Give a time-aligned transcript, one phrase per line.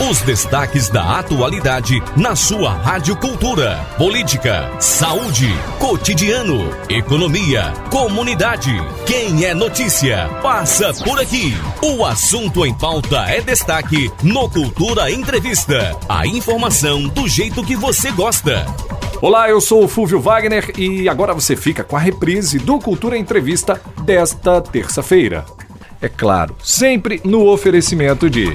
[0.00, 3.76] Os destaques da atualidade na sua Rádio Cultura.
[3.98, 8.72] Política, saúde, cotidiano, economia, comunidade.
[9.06, 11.54] Quem é notícia, passa por aqui.
[11.82, 15.94] O assunto em pauta é destaque no Cultura Entrevista.
[16.08, 18.66] A informação do jeito que você gosta.
[19.20, 23.16] Olá, eu sou o Fúvio Wagner e agora você fica com a reprise do Cultura
[23.16, 25.44] Entrevista desta terça-feira
[26.02, 28.52] é claro, sempre no oferecimento de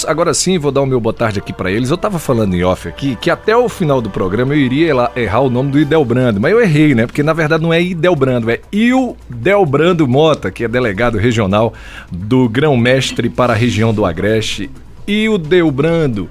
[0.05, 1.89] Agora sim, vou dar o meu boa tarde aqui para eles.
[1.89, 5.39] Eu tava falando em off aqui que até o final do programa eu iria errar
[5.39, 7.05] o nome do Idelbrando, mas eu errei, né?
[7.05, 11.73] Porque na verdade não é Idelbrando, é Ildelbrando Mota, que é delegado regional
[12.11, 14.69] do Grão-Mestre para a região do Agreste.
[15.07, 16.29] Ildelbrando,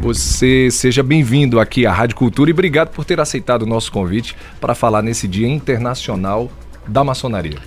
[0.00, 4.36] você seja bem-vindo aqui à Rádio Cultura e obrigado por ter aceitado o nosso convite
[4.60, 6.50] para falar nesse Dia Internacional
[6.86, 7.58] da Maçonaria.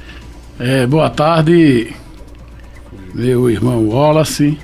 [0.60, 1.94] É, boa tarde,
[3.14, 4.58] meu irmão Wallace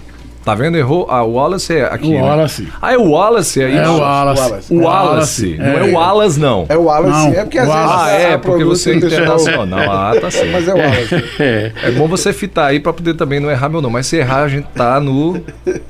[0.45, 0.77] Tá vendo?
[0.77, 1.09] Errou.
[1.09, 2.05] A Wallace é aqui.
[2.05, 2.21] O né?
[2.21, 2.61] Wallace.
[2.61, 2.69] Né?
[2.79, 3.75] Ah, é o Wallace aí?
[3.75, 4.73] É o Wallace.
[4.73, 5.57] O Wallace.
[5.57, 6.65] Não é, o Wallace, não.
[6.69, 7.27] É o Wallace.
[7.29, 7.33] Não.
[7.33, 7.81] É porque às vezes.
[7.83, 9.91] Ah, é, porque você é internacional.
[9.91, 10.51] Ah, tá certo.
[10.51, 11.15] Mas é o Wallace.
[11.39, 11.71] É.
[11.85, 13.93] é bom você fitar aí pra poder também não errar meu nome.
[13.93, 15.43] Mas se errar, a gente tá no.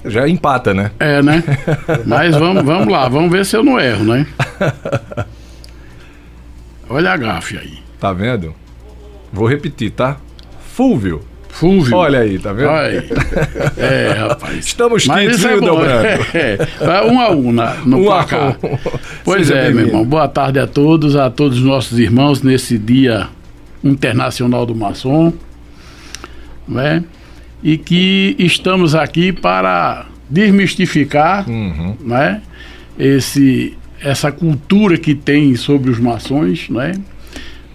[0.05, 0.91] Já empata, né?
[1.01, 1.43] É, né?
[2.07, 4.25] Mas vamos, vamos lá, vamos ver se eu não erro, né?
[6.89, 7.79] Olha a gafe aí.
[7.99, 8.55] Tá vendo?
[9.33, 10.16] Vou repetir, tá?
[10.73, 11.22] Fulvio.
[11.55, 11.95] Fulvio.
[11.95, 12.67] Olha aí, tá vendo?
[12.67, 13.05] Olha
[13.77, 14.66] É, rapaz.
[14.66, 16.05] Estamos quentes, viu, é Dobrando?
[16.33, 18.57] É, é, um a um na, no um placar.
[18.61, 18.77] Um.
[19.23, 20.03] Pois Seja é, meu irmão.
[20.03, 23.29] Boa tarde a todos, a todos os nossos irmãos nesse dia
[23.81, 25.31] internacional do maçom.
[26.67, 27.01] Não é?
[27.63, 31.95] E que estamos aqui para desmistificar uhum.
[32.01, 32.41] né,
[32.99, 36.91] esse, essa cultura que tem sobre os maçons, né,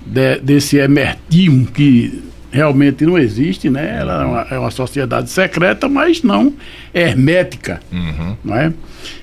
[0.04, 3.98] de, desse emertismo que realmente não existe, né?
[4.00, 6.52] Ela é uma, é uma sociedade secreta, mas não
[6.92, 8.36] hermética, uhum.
[8.44, 8.72] não é?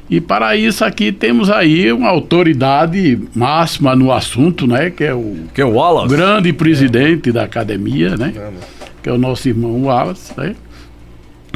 [0.09, 4.89] E para isso aqui temos aí uma autoridade máxima no assunto, né?
[4.89, 6.15] Que é o, que é o Wallace.
[6.15, 7.33] grande presidente é.
[7.33, 8.33] da academia, né?
[9.03, 10.55] Que é o nosso irmão Wallace, né?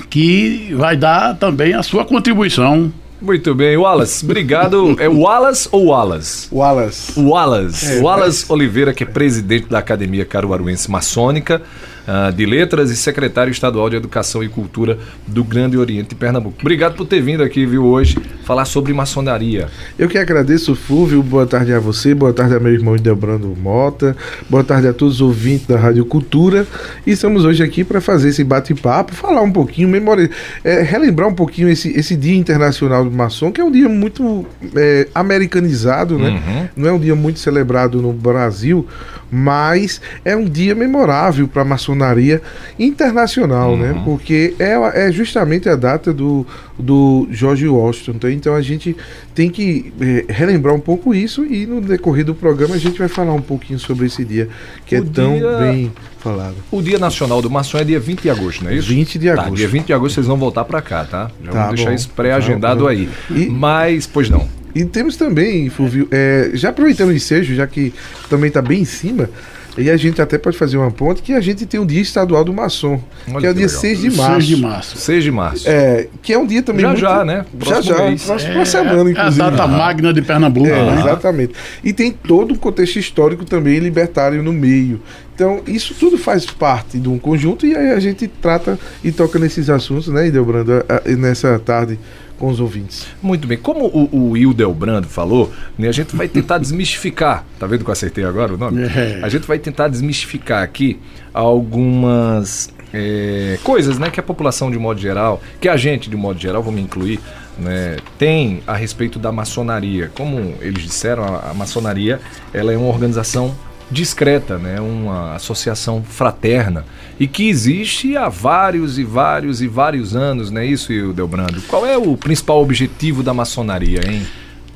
[0.09, 4.95] Que vai dar também a sua contribuição muito bem, Wallace, obrigado.
[4.99, 6.47] É Wallace ou Wallace?
[6.51, 7.19] Wallace.
[7.19, 7.97] Wallace.
[7.97, 11.61] É, Wallace Oliveira, que é presidente da Academia Caruaruense Maçônica
[12.07, 14.97] uh, de Letras e secretário estadual de Educação e Cultura
[15.28, 16.57] do Grande Oriente de Pernambuco.
[16.59, 19.68] Obrigado por ter vindo aqui, viu, hoje, falar sobre maçonaria.
[19.98, 21.21] Eu que agradeço, Fúvio.
[21.24, 24.15] Boa tarde a você, boa tarde a meu irmão Delbrando Mota,
[24.50, 26.68] boa tarde a todos os ouvintes da Rádio Cultura.
[27.06, 30.30] E estamos hoje aqui para fazer esse bate-papo, falar um pouquinho, memória,
[30.63, 34.45] é, relembrar um pouquinho esse, esse Dia Internacional do Maçom, que é um dia muito
[34.75, 36.30] é, americanizado, né?
[36.30, 36.68] Uhum.
[36.75, 38.88] Não é um dia muito celebrado no Brasil,
[39.31, 42.42] mas é um dia memorável para a maçonaria
[42.78, 43.92] internacional, né?
[43.92, 43.95] uhum.
[43.95, 44.01] né?
[44.04, 46.45] Porque é, é justamente a data do,
[46.78, 48.28] do George Washington.
[48.30, 48.95] Então a gente
[49.33, 53.07] tem que é, relembrar um pouco isso e no decorrer do programa a gente vai
[53.07, 54.50] falar um pouquinho sobre esse dia
[54.86, 55.57] que é o é tão dia...
[55.57, 56.56] bem falado.
[56.69, 58.89] O Dia Nacional do Maçom é dia 20 de agosto, não é isso?
[58.89, 59.50] 20 de tá, agosto.
[59.50, 61.31] Tá, dia 20 de agosto vocês vão voltar para cá, tá?
[61.44, 61.95] Já tá, vamos deixar bom.
[61.95, 63.10] isso pré-agendado tá, aí.
[63.30, 63.48] E...
[63.48, 64.61] Mas, pois não.
[64.73, 67.94] E temos também, Fulvio, é, já aproveitando o ensejo, já que
[68.29, 69.29] também está bem em cima,
[69.77, 72.44] e a gente até pode fazer uma ponte que a gente tem um dia estadual
[72.44, 74.33] do maçom, Olha que é o dia 6 de março.
[74.33, 74.97] 6 de março.
[74.97, 75.69] 6 de março.
[75.69, 77.01] É, que é um dia também Já muito...
[77.01, 77.45] já, né?
[77.57, 78.23] Próximo já já, mês.
[78.23, 79.41] próxima é, semana, inclusive.
[79.41, 80.68] É a data magna de Pernambuco.
[80.68, 81.00] É, né?
[81.00, 81.53] Exatamente.
[81.83, 85.01] E tem todo um contexto histórico também libertário no meio.
[85.33, 89.39] Então, isso tudo faz parte de um conjunto e aí a gente trata e toca
[89.39, 90.83] nesses assuntos, né, Idelbrando,
[91.17, 91.97] nessa tarde
[92.41, 93.05] com os ouvintes.
[93.21, 93.55] Muito bem.
[93.55, 97.45] Como o, o Hildel Brando falou, né, a gente vai tentar desmistificar.
[97.59, 98.81] Tá vendo que eu acertei agora o nome?
[98.81, 99.19] É.
[99.21, 100.99] A gente vai tentar desmistificar aqui
[101.31, 106.39] algumas é, coisas né, que a população de modo geral, que a gente de modo
[106.39, 107.19] geral, vou me incluir,
[107.59, 110.09] né, tem a respeito da maçonaria.
[110.15, 112.19] Como eles disseram, a, a maçonaria
[112.51, 113.55] ela é uma organização
[113.91, 114.79] discreta, né?
[114.79, 116.85] uma associação fraterna
[117.19, 121.61] e que existe há vários e vários e vários anos, não é isso, Delbrando?
[121.67, 124.25] Qual é o principal objetivo da maçonaria, hein?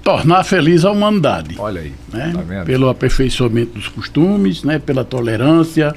[0.04, 1.56] Tornar feliz a humanidade.
[1.58, 2.34] Olha aí, né?
[2.36, 2.66] tá?
[2.66, 4.78] Pelo aperfeiçoamento dos costumes, né?
[4.78, 5.96] pela tolerância,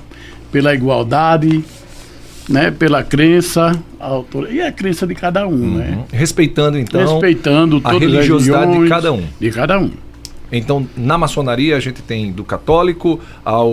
[0.51, 1.63] pela igualdade,
[2.49, 2.71] né?
[2.71, 4.51] pela crença, a autor...
[4.51, 5.51] e a crença de cada um.
[5.51, 5.75] Uhum.
[5.75, 6.05] Né?
[6.11, 9.23] Respeitando, então, Respeitando a religiosidade de cada um.
[9.39, 9.91] De cada um.
[10.51, 13.73] Então, na maçonaria, a gente tem do católico ao,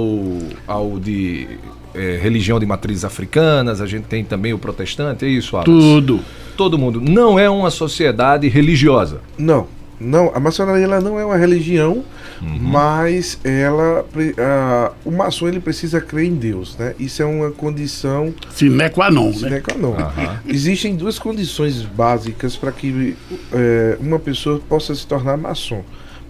[0.68, 1.48] ao de
[1.96, 5.66] é, religião de matrizes africanas, a gente tem também o protestante, é isso, Alas?
[5.66, 6.20] Tudo.
[6.58, 7.02] Todo mundo.
[7.02, 9.22] Não é uma sociedade religiosa.
[9.38, 9.68] Não.
[9.98, 12.04] Não, a maçonaria ela não é uma religião,
[12.42, 12.60] uhum.
[12.60, 14.06] mas ela,
[14.38, 16.94] a, o maçom ele precisa crer em Deus, né?
[17.00, 19.62] Isso é uma condição sine qua non, sine né?
[19.62, 19.92] qua non.
[19.92, 20.38] Uhum.
[20.48, 23.16] Existem duas condições básicas para que
[23.54, 25.82] é, uma pessoa possa se tornar maçom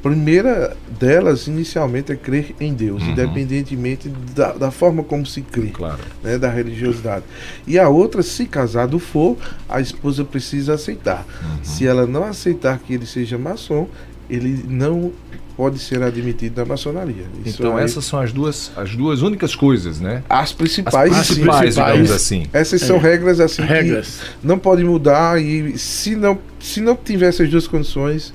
[0.01, 3.11] primeira delas, inicialmente, é crer em Deus, uhum.
[3.11, 5.99] independentemente da, da, forma como se crê, claro.
[6.23, 7.25] né, da religiosidade.
[7.65, 9.37] E a outra, se casado for,
[9.67, 11.25] a esposa precisa aceitar.
[11.41, 11.63] Uhum.
[11.63, 13.87] Se ela não aceitar que ele seja maçom,
[14.29, 15.11] ele não
[15.55, 17.25] pode ser admitido na maçonaria.
[17.45, 17.85] Isso então aí...
[17.85, 20.23] essas são as duas, as duas únicas coisas, né?
[20.29, 22.47] As principais, as principais, digamos assim.
[22.51, 22.99] Essas são é.
[22.99, 24.19] regras assim regras.
[24.41, 28.33] que não pode mudar e se não se não tiver essas duas condições,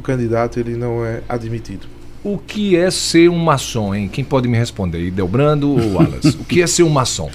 [0.00, 1.86] o candidato ele não é admitido.
[2.22, 4.08] O que é ser um maçom, hein?
[4.08, 5.10] Quem pode me responder?
[5.10, 6.36] Delbrando ou Wallace?
[6.40, 7.30] o que é ser um maçom?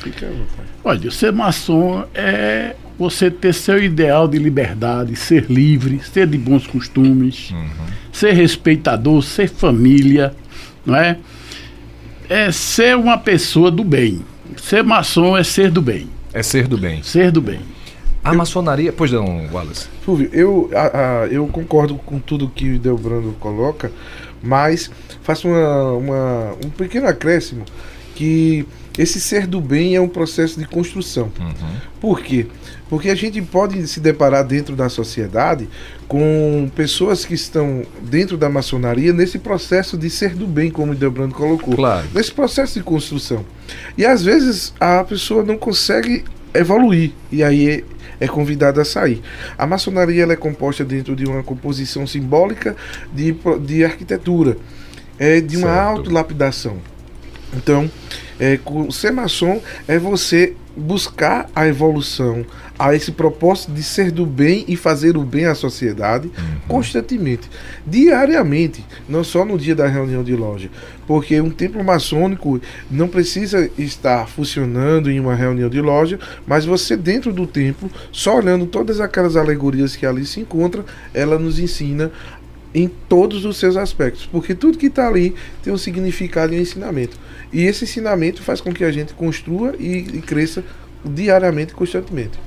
[0.83, 6.67] Olha, ser maçom é você ter seu ideal de liberdade, ser livre, ser de bons
[6.67, 7.67] costumes, uhum.
[8.11, 10.33] ser respeitador, ser família,
[10.85, 11.17] não é?
[12.29, 14.21] É ser uma pessoa do bem.
[14.57, 16.07] Ser maçom é ser do bem.
[16.31, 17.01] É ser do bem.
[17.03, 17.59] Ser do bem.
[18.25, 18.91] A eu, maçonaria.
[18.91, 19.87] Pois não, Wallace.
[20.01, 23.91] Fulvio, eu, a, a, eu concordo com tudo que o Delbrando coloca,
[24.41, 24.89] mas
[25.21, 27.63] faço uma, uma, um pequeno acréscimo
[28.15, 28.65] que
[28.97, 31.31] esse ser do bem é um processo de construção.
[31.39, 31.75] Uhum.
[31.99, 32.47] Por quê?
[32.89, 35.67] Porque a gente pode se deparar dentro da sociedade
[36.07, 40.95] com pessoas que estão dentro da maçonaria nesse processo de ser do bem, como o
[40.95, 41.75] Delbrando colocou.
[41.75, 42.07] Claro.
[42.13, 43.45] Nesse processo de construção.
[43.97, 46.23] E às vezes a pessoa não consegue
[46.57, 47.11] evoluir.
[47.31, 47.83] E aí
[48.19, 49.21] é convidado a sair.
[49.57, 52.75] A maçonaria ela é composta dentro de uma composição simbólica
[53.13, 53.35] de,
[53.65, 54.57] de arquitetura,
[55.17, 56.77] é de uma autolapidação.
[57.53, 57.89] Então,
[58.39, 58.59] é,
[58.91, 62.45] ser maçom é você buscar a evolução,
[62.77, 66.59] a esse propósito de ser do bem e fazer o bem à sociedade uhum.
[66.67, 67.49] constantemente,
[67.87, 70.69] diariamente, não só no dia da reunião de loja,
[71.07, 72.59] porque um templo maçônico
[72.91, 78.37] não precisa estar funcionando em uma reunião de loja, mas você dentro do templo, só
[78.37, 80.83] olhando todas aquelas alegorias que ali se encontram,
[81.13, 82.11] ela nos ensina
[82.75, 86.61] em todos os seus aspectos, porque tudo que está ali tem um significado e um
[86.61, 87.17] ensinamento.
[87.53, 90.61] E esse ensinamento faz com que a gente construa e, e cresça
[91.03, 92.37] diariamente, constantemente.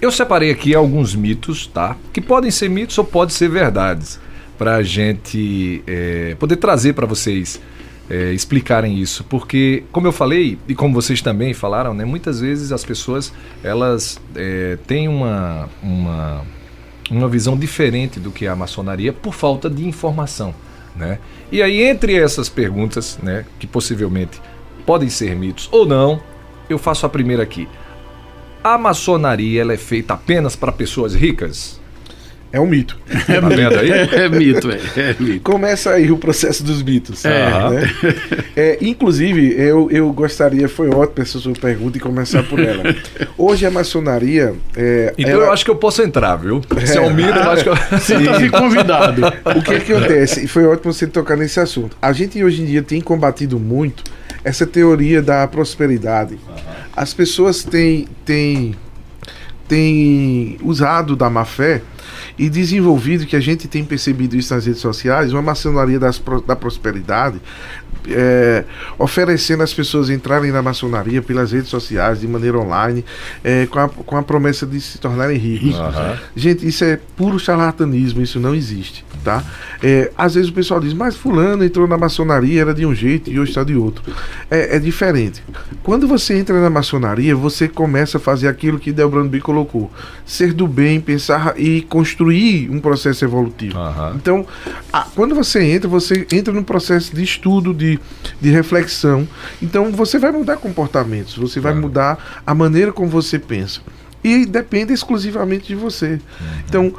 [0.00, 1.96] Eu separei aqui alguns mitos, tá?
[2.12, 4.18] Que podem ser mitos ou podem ser verdades,
[4.56, 7.60] para a gente é, poder trazer para vocês
[8.08, 12.04] é, explicarem isso, porque como eu falei e como vocês também falaram, né?
[12.04, 13.32] Muitas vezes as pessoas
[13.62, 16.42] elas é, têm uma, uma
[17.10, 20.54] uma visão diferente do que é a maçonaria por falta de informação,
[20.94, 21.18] né?
[21.50, 24.40] E aí entre essas perguntas, né, que possivelmente
[24.84, 26.20] podem ser mitos ou não,
[26.68, 27.68] eu faço a primeira aqui.
[28.62, 31.80] A maçonaria ela é feita apenas para pessoas ricas?
[32.50, 32.96] É um mito.
[33.28, 33.90] É, tá mito, aí?
[33.90, 35.40] É, é, mito, é, é, mito.
[35.40, 37.24] Começa aí o processo dos mitos.
[37.24, 37.70] É.
[37.70, 37.94] Né?
[38.56, 42.82] é inclusive, eu, eu gostaria, foi ótimo essa sua pergunta e começar por ela.
[43.36, 44.54] Hoje a maçonaria.
[44.76, 45.44] É, então ela...
[45.44, 46.62] eu acho que eu posso entrar, viu?
[46.86, 47.76] Se é um mito, eu acho que eu.
[48.00, 49.22] Sinta-se convidado.
[49.26, 50.46] O que, que acontece?
[50.46, 51.96] Foi ótimo você tocar nesse assunto.
[52.00, 54.04] A gente hoje em dia tem combatido muito
[54.42, 56.38] essa teoria da prosperidade.
[56.96, 58.74] As pessoas têm, têm,
[59.68, 61.82] têm usado da má fé
[62.38, 66.56] e desenvolvido, que a gente tem percebido isso nas redes sociais, uma maçonaria das, da
[66.56, 67.40] prosperidade,
[68.10, 68.64] é,
[68.98, 73.04] oferecendo às pessoas entrarem na maçonaria pelas redes sociais, de maneira online,
[73.42, 75.78] é, com, a, com a promessa de se tornarem ricos.
[75.78, 76.16] Uhum.
[76.34, 79.04] Gente, isso é puro charlatanismo, isso não existe.
[79.24, 79.42] Tá?
[79.82, 83.30] É, às vezes o pessoal diz, mas fulano entrou na maçonaria, era de um jeito
[83.30, 84.02] e hoje está de outro.
[84.50, 85.42] É, é, diferente.
[85.82, 89.90] Quando você entra na maçonaria, você começa a fazer aquilo que Delbrando B colocou.
[90.24, 93.78] Ser do bem, pensar e construir um processo evolutivo.
[93.78, 94.14] Uhum.
[94.14, 94.46] Então,
[94.92, 97.97] a, quando você entra, você entra num processo de estudo, de,
[98.40, 99.26] de reflexão.
[99.60, 103.80] Então, você vai mudar comportamentos, você vai mudar a maneira como você pensa.
[104.22, 106.12] E depende exclusivamente de você.
[106.12, 106.46] Uhum.
[106.66, 106.94] Então,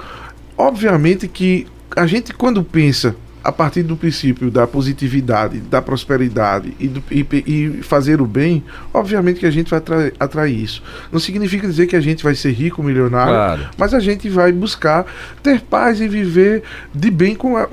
[0.57, 3.15] obviamente que a gente quando pensa
[3.49, 8.63] a partir do princípio da positividade, da prosperidade e, do, e, e, fazer o bem,
[8.93, 10.83] obviamente que a gente vai atrair, atrair, isso.
[11.11, 13.69] Não significa dizer que a gente vai ser rico, milionário, claro.
[13.75, 15.03] mas a gente vai buscar
[15.41, 16.61] ter paz e viver
[16.93, 17.67] de bem com, a,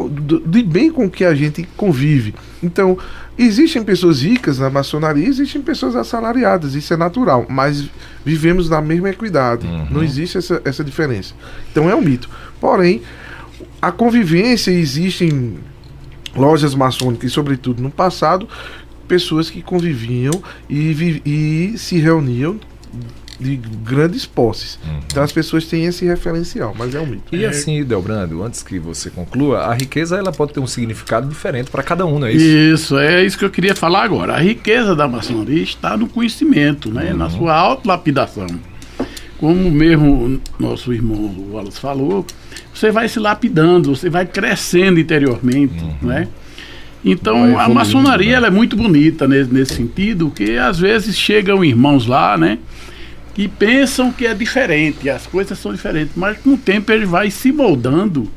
[0.46, 2.34] de bem com que a gente convive.
[2.62, 2.96] Então,
[3.36, 7.84] existem pessoas ricas na maçonaria, existem pessoas assalariadas, isso é natural, mas
[8.24, 9.66] vivemos na mesma equidade.
[9.66, 9.88] Uhum.
[9.90, 11.34] Não existe essa, essa diferença.
[11.70, 12.30] Então é um mito.
[12.58, 13.02] Porém,
[13.86, 15.58] a convivência existem
[16.34, 18.48] lojas maçônicas, e sobretudo no passado,
[19.06, 22.58] pessoas que conviviam e, e se reuniam
[23.38, 24.76] de grandes posses.
[24.84, 24.98] Uhum.
[25.06, 27.36] Então as pessoas têm esse referencial, mas é um mito.
[27.36, 31.70] E assim, Delbrando, antes que você conclua, a riqueza ela pode ter um significado diferente
[31.70, 32.44] para cada um, não é isso?
[32.44, 34.34] Isso, é isso que eu queria falar agora.
[34.34, 37.12] A riqueza da maçonaria está no conhecimento, né?
[37.12, 37.18] Uhum.
[37.18, 38.48] na sua autolapidação.
[39.38, 42.24] Como mesmo nosso irmão Wallace falou,
[42.72, 46.08] você vai se lapidando, você vai crescendo interiormente, uhum.
[46.08, 46.28] né?
[47.04, 48.36] Então a maçonaria né?
[48.36, 52.58] ela é muito bonita nesse, nesse sentido, que às vezes chegam irmãos lá, né?
[53.34, 57.30] Que pensam que é diferente, as coisas são diferentes, mas com o tempo ele vai
[57.30, 58.28] se moldando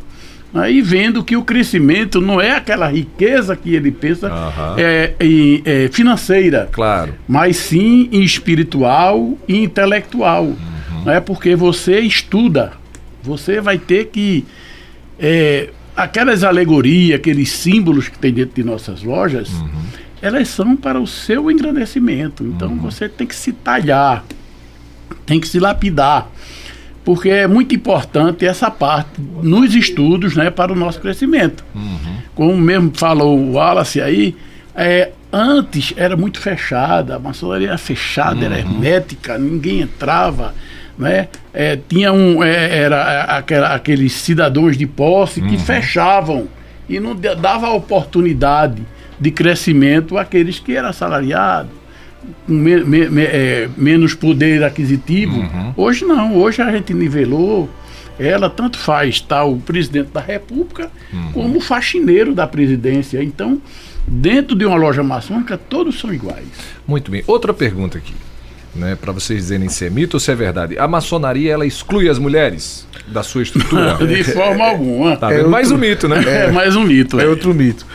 [0.53, 4.75] aí vendo que o crescimento não é aquela riqueza que ele pensa uhum.
[4.77, 10.46] é, é, é, financeira, claro, mas sim espiritual e intelectual.
[10.46, 10.78] Uhum.
[11.06, 12.74] Não é porque você estuda,
[13.24, 14.46] você vai ter que.
[15.20, 19.70] É, aquelas alegorias, aqueles símbolos que tem dentro de nossas lojas, uhum.
[20.22, 22.44] elas são para o seu engrandecimento.
[22.44, 22.77] Então uhum.
[22.77, 24.24] você tem que se talhar,
[25.25, 26.29] tem que se lapidar.
[27.03, 31.65] Porque é muito importante essa parte nos estudos né, para o nosso crescimento.
[31.74, 32.18] Uhum.
[32.36, 34.36] Como mesmo falou o Wallace aí,
[34.75, 38.62] é, antes era muito fechada, a maçonaria era fechada, era uhum.
[38.62, 40.53] hermética, ninguém entrava
[41.00, 41.29] né?
[41.53, 45.60] É, tinha um, é, era é, aquela, aqueles cidadãos de posse que uhum.
[45.60, 46.48] fechavam
[46.89, 48.86] e não dava oportunidade
[49.18, 51.72] de crescimento àqueles que eram assalariados,
[52.46, 55.39] com me, me, me, é, menos poder aquisitivo.
[55.39, 55.74] Uhum.
[55.77, 57.70] Hoje não, hoje a gente nivelou.
[58.20, 61.32] Ela tanto faz estar tá, o presidente da República uhum.
[61.32, 63.24] como o faxineiro da presidência.
[63.24, 63.62] Então,
[64.06, 66.46] dentro de uma loja maçônica, todos são iguais.
[66.86, 67.24] Muito bem.
[67.25, 68.13] Outra pergunta aqui
[68.75, 70.77] né, para vocês dizerem se é mito ou se é verdade.
[70.77, 73.95] A maçonaria ela exclui as mulheres da sua estrutura?
[74.05, 75.17] De forma alguma.
[75.17, 76.23] Tá é mais um mito, né?
[76.25, 77.19] É, é mais um mito.
[77.19, 77.85] É, é outro mito.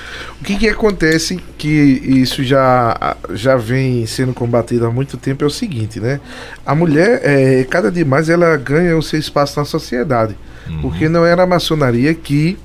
[0.40, 5.46] O que, que acontece que isso já, já vem sendo combatido há muito tempo é
[5.46, 6.20] o seguinte, né?
[6.66, 10.36] A mulher, é, cada dia mais, ela ganha o seu espaço na sociedade.
[10.68, 10.82] Uhum.
[10.82, 12.58] Porque não era a maçonaria que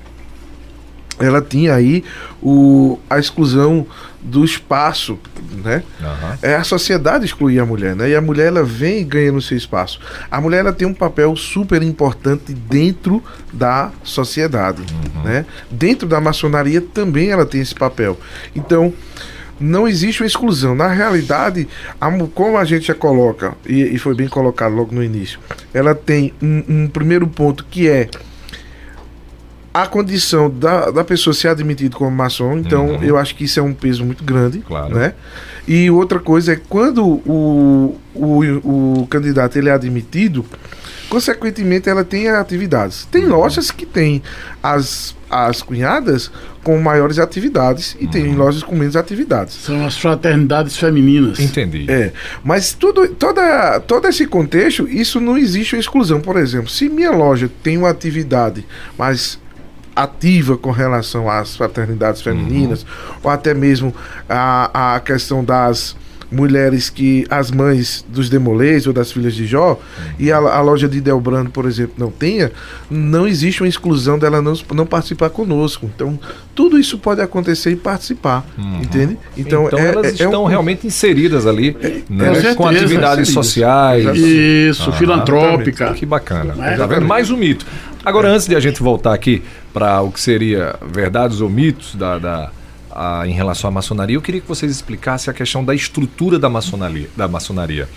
[1.18, 2.02] ela tinha aí
[2.42, 3.86] o, a exclusão
[4.22, 5.18] do espaço,
[5.64, 5.82] né?
[6.00, 6.38] Uhum.
[6.42, 8.10] É, a sociedade excluía a mulher, né?
[8.10, 10.00] E a mulher ela vem ganhando seu espaço.
[10.30, 13.22] A mulher ela tem um papel super importante dentro
[13.52, 15.22] da sociedade, uhum.
[15.22, 15.46] né?
[15.70, 18.18] Dentro da maçonaria também ela tem esse papel.
[18.54, 18.92] Então
[19.60, 20.74] não existe uma exclusão.
[20.74, 21.68] Na realidade,
[22.00, 25.38] a, como a gente já coloca, e, e, foi bem colocado logo no início,
[25.74, 28.08] ela tem um, um primeiro ponto que é
[29.72, 33.02] a condição da, da pessoa ser admitida como maçom, então uhum.
[33.02, 34.94] eu acho que isso é um peso muito grande, claro.
[34.94, 35.14] né?
[35.66, 40.44] E outra coisa é quando o, o, o candidato ele é admitido,
[41.08, 43.04] consequentemente ela tem atividades.
[43.04, 43.36] Tem uhum.
[43.36, 44.22] lojas que tem
[44.60, 46.32] as, as cunhadas
[46.64, 48.10] com maiores atividades e uhum.
[48.10, 49.54] tem lojas com menos atividades.
[49.54, 51.38] São as fraternidades femininas.
[51.38, 51.86] Entendi.
[51.88, 52.12] É,
[52.42, 56.20] mas tudo, toda, todo esse contexto, isso não existe uma exclusão.
[56.20, 58.66] Por exemplo, se minha loja tem uma atividade,
[58.98, 59.38] mas
[60.02, 63.16] ativa com relação às fraternidades femininas, uhum.
[63.24, 63.94] ou até mesmo
[64.28, 65.96] a, a questão das
[66.30, 69.78] mulheres que as mães dos demolês ou das filhas de Jó uhum.
[70.18, 72.52] e a, a, loja de Delbrando, por exemplo, não tenha,
[72.88, 75.90] não existe uma exclusão dela não, não participar conosco.
[75.92, 76.18] Então,
[76.54, 78.80] tudo isso pode acontecer e participar, uhum.
[78.82, 79.18] entende?
[79.36, 80.44] Então, então é, elas é, estão é um...
[80.44, 82.34] realmente inseridas ali, é, né?
[82.34, 84.16] certeza, com atividades sociais.
[84.16, 85.92] Isso, ah, filantrópica.
[85.94, 86.54] Que bacana.
[86.64, 87.06] É, tá vendo?
[87.06, 87.66] Mais um mito.
[88.04, 92.18] Agora, antes de a gente voltar aqui para o que seria verdades ou mitos da,
[92.18, 92.50] da
[93.00, 96.50] a, em relação à maçonaria, eu queria que vocês explicassem a questão da estrutura da
[96.50, 97.08] maçonaria.
[97.16, 97.88] Da maçonaria.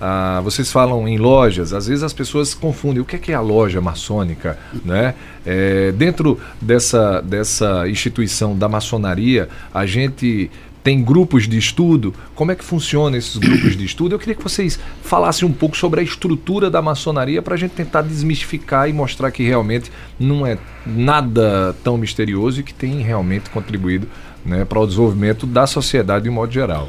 [0.00, 3.34] Ah, vocês falam em lojas, às vezes as pessoas confundem o que é, que é
[3.36, 5.14] a loja maçônica, né?
[5.46, 10.50] É, dentro dessa, dessa instituição da maçonaria, a gente
[10.82, 12.14] tem grupos de estudo.
[12.34, 14.14] Como é que funcionam esses grupos de estudo?
[14.14, 17.72] Eu queria que vocês falassem um pouco sobre a estrutura da maçonaria para a gente
[17.72, 23.50] tentar desmistificar e mostrar que realmente não é nada tão misterioso e que tem realmente
[23.50, 24.08] contribuído
[24.44, 26.88] né, para o desenvolvimento da sociedade de modo geral.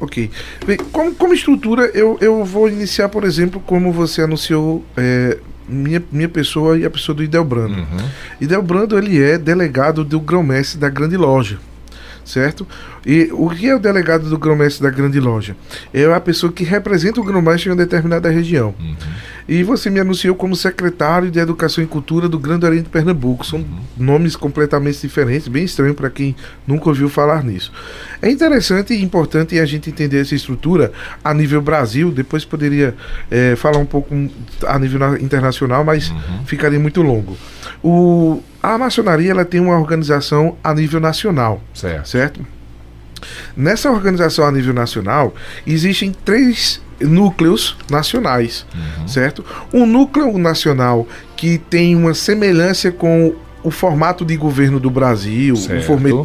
[0.00, 0.30] Ok.
[0.66, 4.84] Bem, como, como estrutura, eu, eu vou iniciar, por exemplo, como você anunciou.
[4.96, 7.78] É, minha, minha pessoa e a pessoa do Idelbrando.
[7.78, 8.08] Uhum.
[8.38, 11.58] Idelbrando ele é delegado do grão-mestre da grande loja
[12.24, 12.66] certo?
[13.06, 15.56] E o que é o delegado do grão-mestre da grande loja?
[15.92, 18.74] É a pessoa que representa o grão-mestre em uma determinada região.
[18.80, 18.96] Uhum.
[19.46, 23.44] E você me anunciou como secretário de Educação e Cultura do Grande Oriente de Pernambuco.
[23.44, 23.80] São uhum.
[23.96, 26.34] nomes completamente diferentes, bem estranho para quem
[26.66, 27.70] nunca ouviu falar nisso.
[28.22, 30.92] É interessante e importante a gente entender essa estrutura
[31.22, 32.10] a nível Brasil.
[32.10, 32.94] Depois poderia
[33.30, 34.14] é, falar um pouco
[34.66, 36.44] a nível internacional, mas uhum.
[36.46, 37.36] ficaria muito longo.
[37.82, 42.08] O, a maçonaria ela tem uma organização a nível nacional, certo?
[42.08, 42.54] certo?
[43.56, 45.34] Nessa organização a nível nacional
[45.66, 49.08] existem três núcleos nacionais, uhum.
[49.08, 49.44] certo?
[49.72, 55.54] Um núcleo nacional que tem uma semelhança com o formato de governo do Brasil,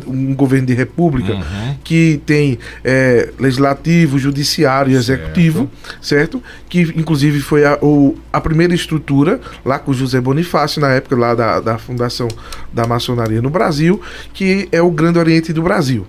[0.07, 1.75] um, um, governo de república, uhum.
[1.85, 6.43] que tem é, legislativo, judiciário e executivo, certo?
[6.67, 11.33] Que inclusive foi a, o, a primeira estrutura, lá com José Bonifácio, na época lá
[11.33, 12.27] da, da fundação
[12.73, 14.01] da maçonaria no Brasil,
[14.33, 16.05] que é o Grande Oriente do Brasil.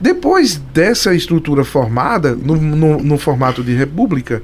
[0.00, 4.42] Depois dessa estrutura formada, no, no, no formato de república,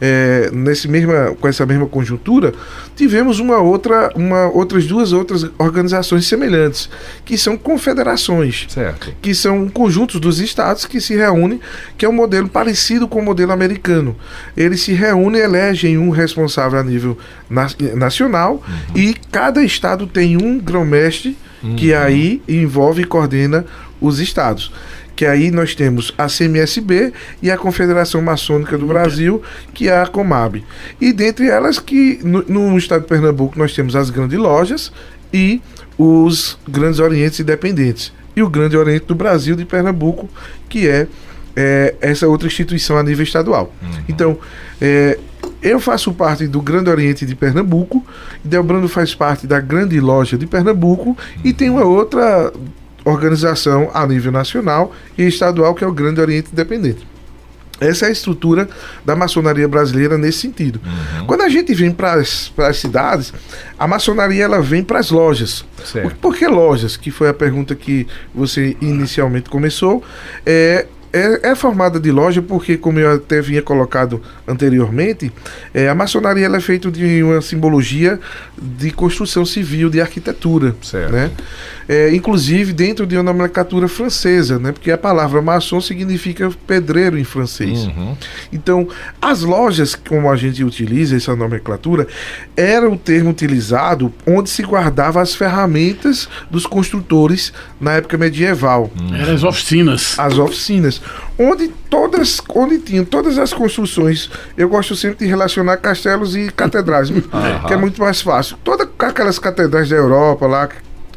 [0.00, 2.52] é, nesse mesma, com essa mesma conjuntura,
[2.96, 6.88] tivemos uma outra, uma, outras duas outras organizações semelhantes,
[7.24, 9.12] que são confederações, certo.
[9.20, 11.60] que são conjuntos dos estados que se reúnem,
[11.96, 14.16] que é um modelo parecido com o modelo americano.
[14.56, 17.16] Eles se reúnem, elegem um responsável a nível
[17.48, 18.96] na, nacional uhum.
[18.96, 21.76] e cada estado tem um grão-mestre uhum.
[21.76, 23.64] que aí envolve e coordena
[24.00, 24.70] os estados
[25.16, 30.06] que aí nós temos a CMSB e a Confederação Maçônica do Brasil, que é a
[30.06, 30.64] Comab.
[31.00, 34.92] E dentre elas que no, no estado de Pernambuco nós temos as grandes lojas
[35.32, 35.60] e
[35.96, 38.12] os grandes orientes independentes.
[38.36, 40.28] E o Grande Oriente do Brasil de Pernambuco,
[40.68, 41.06] que é,
[41.54, 43.72] é essa outra instituição a nível estadual.
[43.80, 43.90] Uhum.
[44.08, 44.38] Então,
[44.80, 45.18] é,
[45.62, 48.04] eu faço parte do Grande Oriente de Pernambuco,
[48.42, 51.16] Delbrando faz parte da Grande Loja de Pernambuco uhum.
[51.44, 52.52] e tem uma outra
[53.04, 57.06] organização a nível nacional e estadual, que é o Grande Oriente Independente.
[57.80, 58.68] Essa é a estrutura
[59.04, 60.80] da maçonaria brasileira nesse sentido.
[60.84, 61.26] Uhum.
[61.26, 63.32] Quando a gente vem para as cidades,
[63.76, 65.64] a maçonaria ela vem para as lojas.
[65.84, 66.10] Certo.
[66.10, 66.96] Por, por que lojas?
[66.96, 70.04] Que foi a pergunta que você inicialmente começou.
[70.46, 75.32] É, é, é, formada de loja porque, como eu até vinha colocado anteriormente,
[75.72, 78.18] é, a maçonaria é feita de uma simbologia
[78.60, 80.74] de construção civil, de arquitetura.
[80.82, 81.12] Certo.
[81.12, 81.30] Né?
[81.88, 84.72] é, inclusive dentro de uma nomenclatura francesa, né?
[84.72, 87.86] porque a palavra maçom significa pedreiro em francês.
[87.86, 88.16] Uhum.
[88.52, 88.88] Então,
[89.20, 92.06] as lojas, como a gente utiliza essa nomenclatura,
[92.56, 98.90] era o termo utilizado onde se guardava as ferramentas dos construtores na época medieval.
[98.98, 99.14] Uhum.
[99.14, 100.18] Eram as oficinas.
[100.18, 101.00] As oficinas.
[101.38, 107.10] Onde todas, onde tinham todas as construções, eu gosto sempre de relacionar castelos e catedrais,
[107.66, 108.56] que é muito mais fácil.
[108.62, 110.68] Todas aquelas catedrais da Europa lá,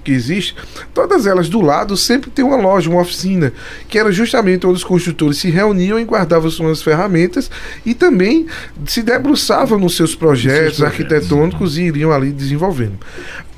[0.08, 0.56] que existe,
[0.94, 3.52] todas elas do lado sempre tem uma loja, uma oficina,
[3.90, 7.52] que era justamente onde os construtores se reuniam e guardavam suas ferramentas
[7.86, 8.48] e também
[8.86, 12.98] se debruçavam nos seus projetos, arquitetônicos e iriam ali desenvolvendo.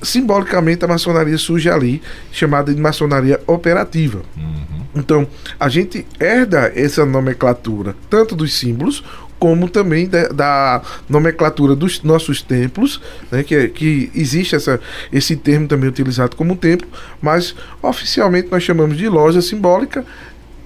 [0.02, 4.22] Simbolicamente, a maçonaria surge ali, chamada de maçonaria operativa.
[4.36, 4.80] Uhum.
[4.96, 5.28] Então,
[5.60, 9.04] a gente herda essa nomenclatura, tanto dos símbolos
[9.40, 14.80] como também da, da, nomenclatura dos nossos templos, né, que, que existe essa,
[15.12, 16.88] esse termo também utilizado como templo,
[17.22, 20.06] mas oficialmente nós chamamos de loja simbólica,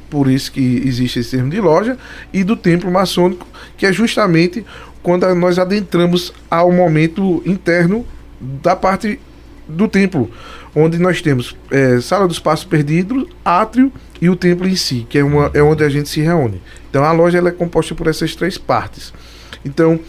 [0.09, 1.97] por isso que existe esse termo de loja,
[2.33, 4.65] e do templo maçônico, que é justamente
[5.03, 8.05] quando nós adentramos ao momento interno
[8.39, 9.19] da parte
[9.67, 10.31] do templo,
[10.75, 15.17] onde nós temos é, sala dos passos perdidos, átrio e o templo em si, que
[15.17, 16.62] é, uma, é onde a gente se reúne.
[16.89, 19.13] Então a loja ela é composta por essas três partes.
[19.65, 19.99] Então,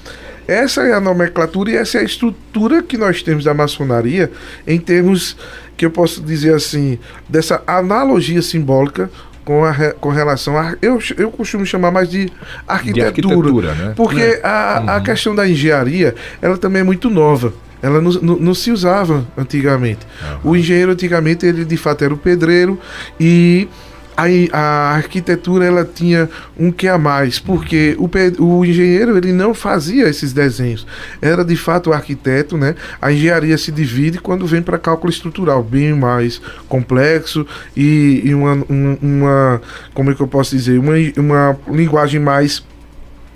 [0.46, 4.31] essa é a nomenclatura e essa é a estrutura que nós temos da maçonaria
[4.66, 5.37] em termos
[5.77, 6.98] que eu posso dizer assim,
[7.29, 9.11] dessa analogia simbólica
[9.44, 10.77] com, a, com relação a.
[10.81, 12.31] Eu, eu costumo chamar mais de
[12.66, 12.92] arquitetura.
[12.94, 13.92] De arquitetura né?
[13.96, 14.40] Porque é.
[14.42, 14.90] a, uhum.
[14.90, 17.53] a questão da engenharia ela também é muito nova.
[17.85, 20.07] Ela não, não, não se usava antigamente.
[20.44, 20.53] Uhum.
[20.53, 22.81] O engenheiro antigamente ele de fato era o pedreiro
[23.20, 23.68] e
[24.16, 28.09] a, a arquitetura ela tinha um que a mais, porque o,
[28.42, 30.87] o engenheiro ele não fazia esses desenhos,
[31.20, 32.75] era de fato o arquiteto, né?
[33.03, 38.64] A engenharia se divide quando vem para cálculo estrutural, bem mais complexo e, e uma,
[38.70, 39.61] um, uma,
[39.92, 42.62] como é que eu posso dizer, uma, uma linguagem mais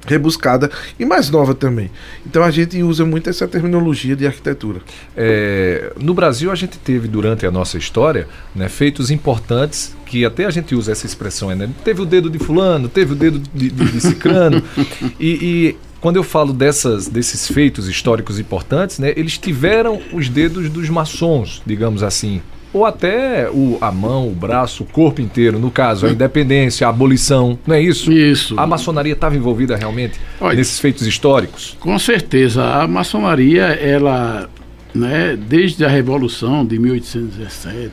[0.08, 1.90] rebuscada e mais nova também.
[2.26, 4.80] Então a gente usa muito essa terminologia de arquitetura.
[5.16, 10.46] É, no Brasil a gente teve durante a nossa história né, feitos importantes que até
[10.46, 11.68] a gente usa essa expressão, né?
[11.84, 14.62] Teve o dedo de fulano, teve o dedo de, de, de cicrano
[15.20, 20.70] e, e quando eu falo dessas, desses feitos históricos importantes, né, eles tiveram os dedos
[20.70, 22.40] dos maçons, digamos assim,
[22.72, 26.90] ou até o, a mão, o braço, o corpo inteiro, no caso, a independência, a
[26.90, 28.12] abolição, não é isso?
[28.12, 28.58] Isso.
[28.58, 31.76] A maçonaria estava envolvida realmente Olha, nesses feitos históricos?
[31.80, 32.64] Com certeza.
[32.64, 34.48] A maçonaria, ela,
[34.94, 37.90] né, desde a Revolução de 1817,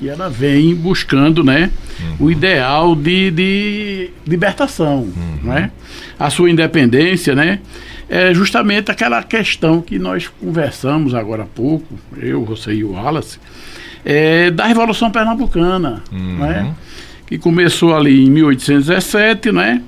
[0.00, 2.26] e ela vem buscando né, uhum.
[2.26, 5.00] o ideal de, de libertação.
[5.00, 5.38] Uhum.
[5.42, 5.70] Né?
[6.18, 7.60] A sua independência, né?
[8.08, 13.38] É justamente aquela questão que nós conversamos agora há pouco, eu, você e o Wallace,
[14.04, 16.36] é, da Revolução Pernambucana, uhum.
[16.38, 16.74] né?
[17.26, 19.82] que começou ali em 1817, né?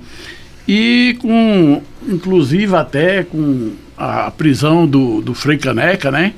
[0.66, 6.34] E com, inclusive até com a prisão do, do Frei Caneca, né?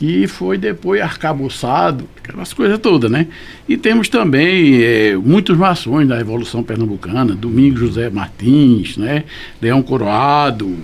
[0.00, 3.26] Que foi depois arcabuçado, aquelas coisas todas, né?
[3.68, 9.24] E temos também é, muitos maçons da Revolução Pernambucana, Domingos José Martins, né?
[9.60, 10.74] Leão Coroado,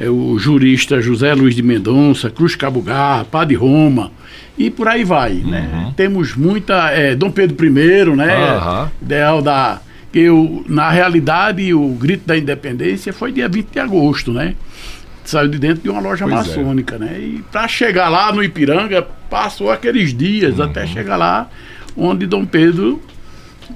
[0.00, 4.10] é, o jurista José Luiz de Mendonça, Cruz Cabugá, Padre Roma,
[4.58, 5.70] e por aí vai, né?
[5.72, 5.92] uhum.
[5.92, 6.90] Temos muita.
[6.90, 7.70] É, Dom Pedro I,
[8.16, 8.58] né?
[8.58, 8.88] Uhum.
[9.00, 9.80] Ideal da.
[10.10, 14.56] Que eu, na realidade, o grito da independência foi dia 20 de agosto, né?
[15.26, 16.36] Saiu de dentro de uma loja pois é.
[16.36, 16.98] maçônica, é.
[16.98, 17.18] né?
[17.18, 20.64] E para chegar lá no Ipiranga, passou aqueles dias uhum.
[20.64, 21.50] até chegar lá,
[21.96, 23.02] onde Dom Pedro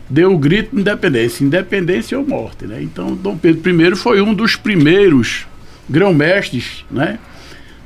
[0.09, 2.81] deu o grito de independência, independência ou morte, né?
[2.81, 5.47] Então, Dom Pedro I foi um dos primeiros
[5.89, 7.19] grão-mestres, né?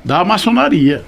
[0.05, 1.03] Da maçonaria.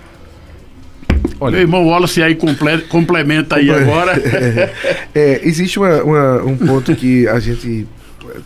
[1.38, 4.12] Olha, Meu irmão Wallace aí comple complementa aí agora.
[4.12, 4.73] É,
[5.14, 7.87] é, existe uma, uma, um ponto que a gente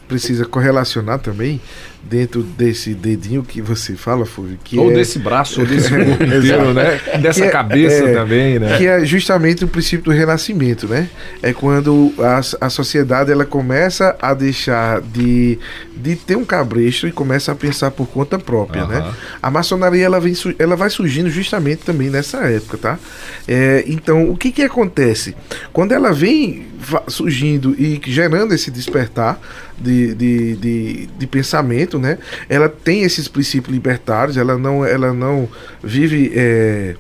[0.09, 1.61] precisa correlacionar também
[2.03, 4.59] dentro desse dedinho que você fala, Fulvio.
[4.63, 4.95] Que ou é...
[4.95, 7.01] desse braço, ou desse corpo inteiro, né?
[7.21, 8.79] Dessa é, cabeça é, também, né?
[8.79, 11.09] Que é justamente o princípio do renascimento, né?
[11.43, 15.59] É quando a, a sociedade ela começa a deixar de,
[15.97, 19.13] de ter um cabresto e começa a pensar por conta própria, né?
[19.43, 22.99] A maçonaria ela, vem, ela vai surgindo justamente também nessa época, tá?
[23.47, 25.35] É, então, o que que acontece?
[25.73, 26.67] Quando ela vem
[27.09, 29.39] surgindo e gerando esse despertar
[29.79, 32.19] de, de, de, de pensamento, né?
[32.49, 35.49] Ela tem esses princípios libertários, ela não, ela não
[35.83, 36.95] vive é,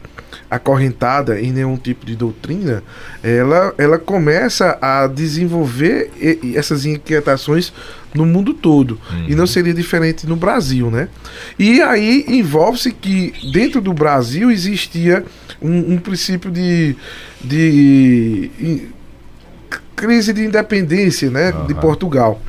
[0.51, 2.83] acorrentada em nenhum tipo de doutrina.
[3.23, 6.11] Ela, ela começa a desenvolver
[6.55, 7.73] essas inquietações
[8.13, 8.99] no mundo todo.
[9.11, 9.27] Uhum.
[9.29, 9.47] E não uhum.
[9.47, 11.09] seria diferente no Brasil, né?
[11.59, 15.25] E aí envolve-se que dentro do Brasil existia
[15.63, 16.97] um, um princípio de,
[17.41, 18.89] de, de,
[19.95, 21.53] crise de independência, né?
[21.53, 21.67] Uhum.
[21.67, 22.43] De Portugal.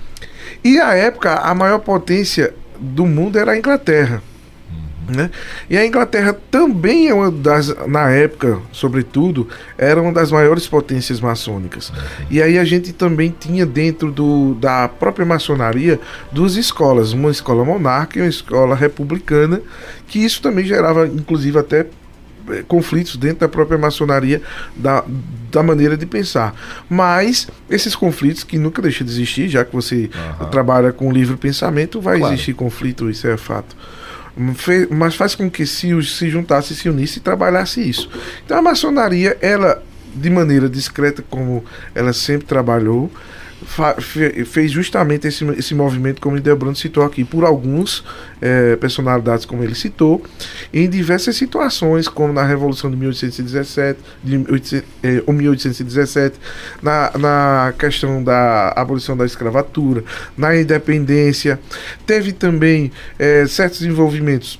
[0.63, 4.21] E a época, a maior potência do mundo era a Inglaterra.
[4.71, 5.15] Uhum.
[5.15, 5.29] Né?
[5.69, 9.47] E a Inglaterra também é uma das, na época, sobretudo,
[9.77, 11.89] era uma das maiores potências maçônicas.
[11.89, 11.95] Uhum.
[12.29, 15.99] E aí a gente também tinha dentro do, da própria maçonaria
[16.31, 19.61] duas escolas, uma escola monárquica e uma escola republicana,
[20.07, 21.87] que isso também gerava, inclusive, até
[22.67, 24.41] conflitos dentro da própria maçonaria
[24.75, 25.03] da,
[25.51, 26.55] da maneira de pensar.
[26.89, 30.09] Mas esses conflitos que nunca deixam de existir, já que você
[30.39, 30.49] uhum.
[30.49, 32.33] trabalha com livre pensamento, vai claro.
[32.33, 33.75] existir conflito, isso é fato
[34.89, 38.09] mas faz com que se, se juntasse, se unisse e trabalhasse isso.
[38.45, 39.83] Então a maçonaria, ela,
[40.15, 43.11] de maneira discreta, como ela sempre trabalhou,
[44.45, 48.03] fez justamente esse, esse movimento, como o Debrando citou aqui, por alguns
[48.41, 50.23] é, personalidades, como ele citou,
[50.73, 56.39] em diversas situações, como na Revolução de 1817, de 1817 é,
[56.81, 60.03] na, na questão da abolição da escravatura,
[60.37, 61.59] na independência.
[62.05, 64.59] Teve também é, certos envolvimentos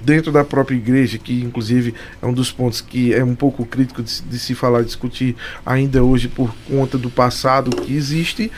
[0.00, 4.02] dentro da própria igreja, que inclusive é um dos pontos que é um pouco crítico
[4.02, 8.50] de, de, se falar, discutir ainda hoje por conta do passado que existe,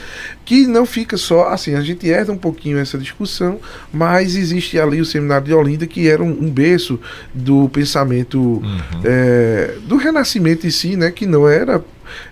[0.45, 3.61] que não fica só assim, a gente herda um pouquinho essa discussão,
[3.93, 7.01] mas existe ali o seminário de Olinda que era um, um berço
[7.35, 8.63] do pensamento uhum.
[9.05, 11.83] é, do renascimento em si, né, que não era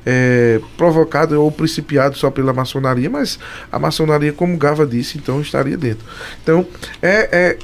[0.04, 3.38] é, provocado ou principiado só pela maçonaria, mas
[3.72, 6.04] a maçonaria, como Gava disse, então estaria dentro.
[6.42, 6.66] Então,
[7.00, 7.58] é, é é,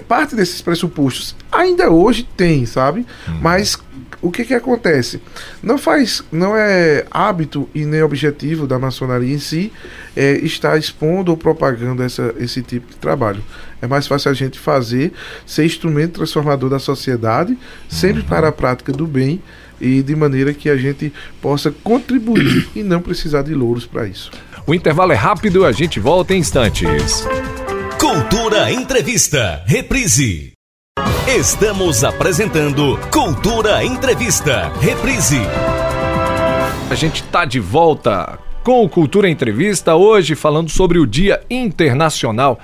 [0.00, 3.06] parte desses pressupostos ainda hoje tem, sabe?
[3.26, 3.38] Uhum.
[3.40, 3.78] Mas
[4.20, 5.20] o que que acontece?
[5.62, 9.72] Não faz, não é hábito e nem objetivo da maçonaria em si
[10.16, 13.42] é, estar expondo ou propagando essa, esse tipo de trabalho.
[13.80, 15.12] É mais fácil a gente fazer,
[15.46, 17.56] ser instrumento transformador da sociedade,
[17.88, 18.28] sempre uhum.
[18.28, 19.40] para a prática do bem
[19.80, 24.30] e de maneira que a gente possa contribuir e não precisar de louros para isso.
[24.66, 27.24] O intervalo é rápido, a gente volta em instantes.
[27.98, 30.52] Cultura Entrevista, reprise.
[31.26, 35.40] Estamos apresentando Cultura Entrevista, reprise.
[36.88, 42.60] A gente está de volta com o Cultura Entrevista hoje falando sobre o Dia Internacional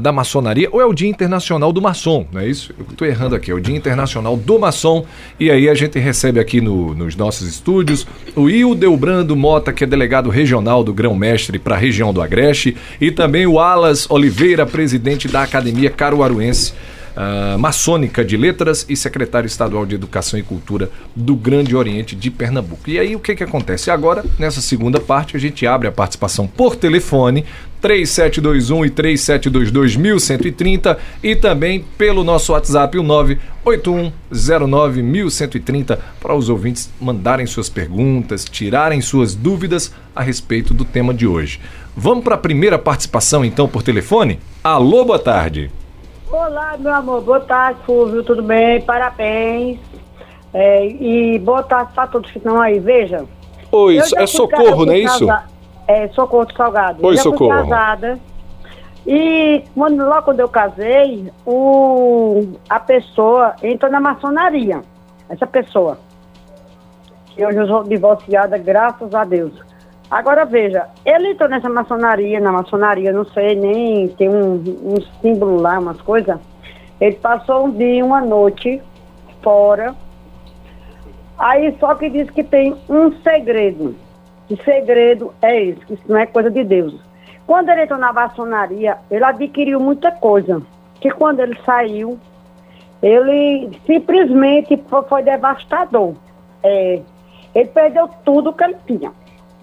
[0.00, 2.74] da maçonaria, ou é o Dia Internacional do Maçom, não é isso?
[2.78, 5.06] Eu estou errando aqui, é o Dia Internacional do Maçom,
[5.38, 9.86] e aí a gente recebe aqui no, nos nossos estúdios o Hildebrando Mota, que é
[9.86, 15.28] delegado regional do Grão-Mestre para a região do Agreste, e também o Alas Oliveira, presidente
[15.28, 16.72] da Academia Caruaruense
[17.16, 22.30] uh, maçônica de letras e secretário estadual de Educação e Cultura do Grande Oriente de
[22.30, 22.88] Pernambuco.
[22.88, 23.90] E aí o que, que acontece?
[23.90, 27.44] Agora, nessa segunda parte, a gente abre a participação por telefone
[27.86, 36.92] 3721 e 3722 1130 e também pelo nosso WhatsApp, o 98109 1130, para os ouvintes
[37.00, 41.60] mandarem suas perguntas, tirarem suas dúvidas a respeito do tema de hoje.
[41.96, 44.40] Vamos para a primeira participação então por telefone?
[44.64, 45.70] Alô, boa tarde.
[46.28, 47.20] Olá, meu amor.
[47.20, 48.24] Boa tarde, Fulvio.
[48.24, 48.80] Tudo bem?
[48.80, 49.78] Parabéns.
[50.52, 52.80] É, e boa tarde para todos que estão aí.
[52.80, 53.24] Veja.
[53.70, 55.28] Oi, é socorro, não é isso?
[55.86, 57.06] É, socorro salgado.
[57.06, 57.52] Oi, socorro.
[57.52, 58.18] Fui casada.
[59.06, 64.82] E quando, logo quando eu casei, o, a pessoa entrou na maçonaria.
[65.28, 65.98] Essa pessoa.
[67.28, 69.52] Que hoje eu sou divorciada, graças a Deus.
[70.10, 75.60] Agora veja, ele entrou nessa maçonaria, na maçonaria, não sei, nem tem um, um símbolo
[75.60, 76.38] lá, umas coisas.
[77.00, 78.80] Ele passou um dia, uma noite
[79.42, 79.94] fora.
[81.38, 83.94] Aí só que diz que tem um segredo.
[84.46, 86.94] Que segredo é esse, que isso não é coisa de Deus.
[87.46, 90.62] Quando ele entrou na maçonaria, ele adquiriu muita coisa.
[91.00, 92.18] Que quando ele saiu,
[93.02, 96.14] ele simplesmente foi, devastador.
[96.62, 97.00] É,
[97.54, 99.12] ele perdeu tudo que ele tinha.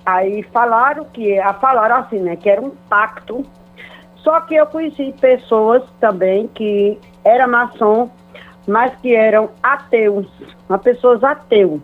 [0.05, 3.45] Aí falaram que, falaram assim, né, que era um pacto.
[4.17, 8.09] Só que eu conheci pessoas também que eram maçom,
[8.67, 10.27] mas que eram ateus,
[10.81, 11.81] pessoas ateus,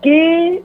[0.00, 0.62] que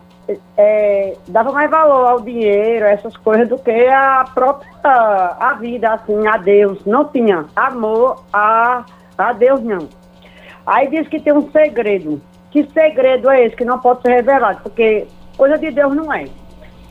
[0.57, 6.27] é, dava mais valor ao dinheiro, essas coisas, do que a própria a vida, assim,
[6.27, 6.83] a Deus.
[6.85, 8.85] Não tinha amor a,
[9.17, 9.87] a Deus, não.
[10.65, 12.21] Aí diz que tem um segredo.
[12.51, 14.61] Que segredo é esse que não pode ser revelado?
[14.63, 15.05] Porque
[15.37, 16.25] coisa de Deus não é.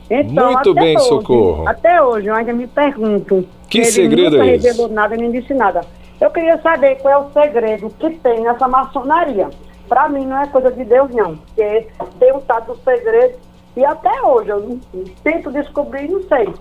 [0.09, 1.67] Então, Muito bem, hoje, Socorro.
[1.67, 3.47] Até hoje eu ainda me pergunto.
[3.67, 4.67] Que segredo é esse?
[4.67, 5.81] Ele revelou nada, nem disse nada.
[6.21, 9.49] Eu queria saber qual é o segredo que tem nessa maçonaria.
[9.87, 11.37] Para mim não é coisa de Deus, não.
[11.37, 11.87] Porque
[12.19, 13.37] tem um tal do segredo
[13.75, 14.79] e até hoje eu não,
[15.23, 16.53] tento descobrir não sei.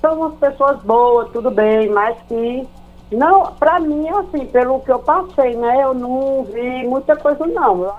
[0.00, 2.66] São umas pessoas boas, tudo bem, mas que
[3.10, 7.92] não, para mim, assim, pelo que eu passei, né, eu não vi muita coisa não.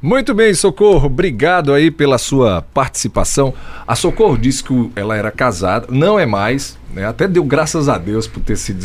[0.00, 1.06] Muito bem, Socorro.
[1.06, 3.54] Obrigado aí pela sua participação.
[3.86, 7.06] A Socorro disse que ela era casada, não é mais, né?
[7.06, 8.76] Até deu graças a Deus por ter se,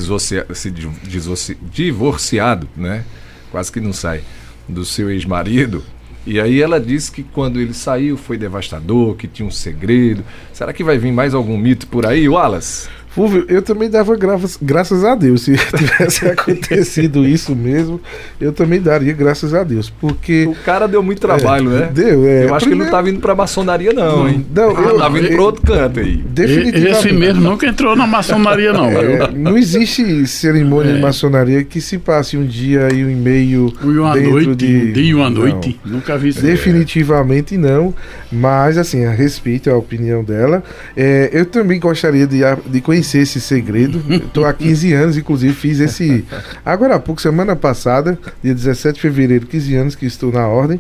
[0.55, 3.03] se divorciado, né?
[3.51, 4.23] Quase que não sai
[4.71, 5.83] do seu ex-marido.
[6.25, 10.23] E aí ela disse que quando ele saiu foi devastador, que tinha um segredo.
[10.53, 12.87] Será que vai vir mais algum mito por aí, Wallace?
[13.11, 15.41] Fulvio, eu também dava graças, graças a Deus.
[15.41, 17.99] Se tivesse acontecido isso mesmo,
[18.39, 19.89] eu também daria graças a Deus.
[19.89, 20.45] Porque.
[20.45, 21.89] O cara deu muito trabalho, é, né?
[21.93, 22.45] Deu, é.
[22.45, 22.67] Eu acho primeiro...
[22.67, 24.45] que ele não tá vindo pra maçonaria, não, hein?
[24.55, 26.23] Não, tá vindo eu, pra outro canto aí.
[26.25, 27.07] Definitivamente.
[27.07, 28.85] Esse mesmo nunca entrou na maçonaria, não.
[28.85, 30.95] É, não existe cerimônia é.
[30.95, 33.73] de maçonaria que se passe um dia e um e meio.
[33.83, 34.55] E uma noite.
[34.55, 34.65] De...
[34.65, 35.79] Um dia e uma noite.
[35.83, 35.95] Não.
[35.95, 36.41] Nunca vi isso.
[36.41, 37.93] Definitivamente não.
[38.31, 40.63] Mas, assim, a respeito a opinião dela.
[40.95, 44.03] É, eu também gostaria de, de conhecer esse segredo.
[44.09, 46.25] Estou há 15 anos, inclusive, fiz esse.
[46.65, 50.79] Agora há pouco, semana passada, dia 17 de fevereiro, 15 anos que estou na ordem.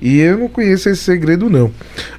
[0.00, 1.70] E eu não conheço esse segredo, não.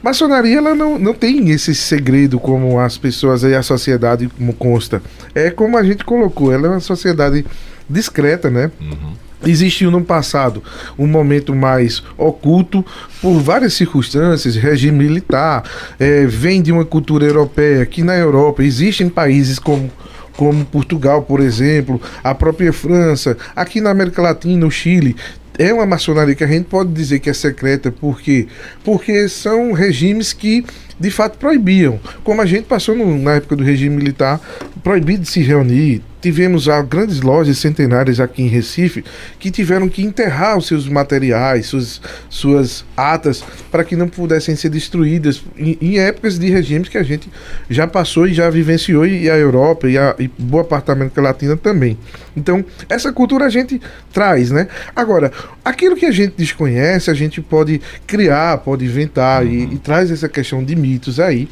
[0.01, 5.01] Maçonaria, ela não, não tem esse segredo como as pessoas e a sociedade como consta.
[5.35, 7.45] É como a gente colocou, ela é uma sociedade
[7.89, 8.71] discreta, né?
[8.79, 9.13] Uhum.
[9.45, 10.63] Existiu no passado
[10.97, 12.85] um momento mais oculto
[13.21, 15.63] por várias circunstâncias, regime militar,
[15.99, 19.91] é, vem de uma cultura europeia, que na Europa existem países como
[20.35, 25.15] como Portugal, por exemplo, a própria França, aqui na América Latina, o Chile,
[25.57, 28.47] é uma maçonaria que a gente pode dizer que é secreta, por quê?
[28.83, 30.65] Porque são regimes que
[30.99, 31.99] de fato proibiam.
[32.23, 34.39] Como a gente passou no, na época do regime militar,
[34.83, 36.01] proibido de se reunir.
[36.21, 39.03] Tivemos a grandes lojas centenárias aqui em Recife
[39.39, 44.69] que tiveram que enterrar os seus materiais, suas, suas atas, para que não pudessem ser
[44.69, 47.29] destruídas em, em, épocas de regimes que a gente
[47.69, 51.21] já passou e já vivenciou, e a Europa e, a, e boa parte da América
[51.21, 51.97] Latina também.
[52.37, 53.81] Então, essa cultura a gente
[54.13, 54.69] traz, né?
[54.95, 55.29] Agora,
[55.63, 59.51] aquilo que a gente desconhece, a gente pode criar, pode inventar, uhum.
[59.51, 61.49] e, e traz essa questão de mitos aí.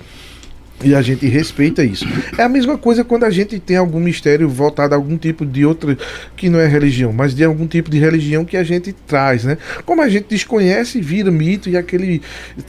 [0.83, 2.05] E a gente respeita isso.
[2.37, 5.65] É a mesma coisa quando a gente tem algum mistério voltado a algum tipo de
[5.65, 5.97] outra,
[6.35, 9.57] que não é religião, mas de algum tipo de religião que a gente traz, né?
[9.85, 12.21] Como a gente desconhece, vira mito e aquele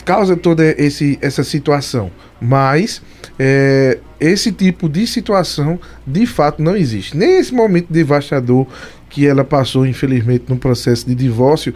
[0.05, 2.11] causa toda esse, essa situação.
[2.41, 3.01] Mas
[3.39, 7.17] é, esse tipo de situação de fato não existe.
[7.17, 8.67] Nem esse momento devastador
[9.13, 11.75] que ela passou, infelizmente, no processo de divórcio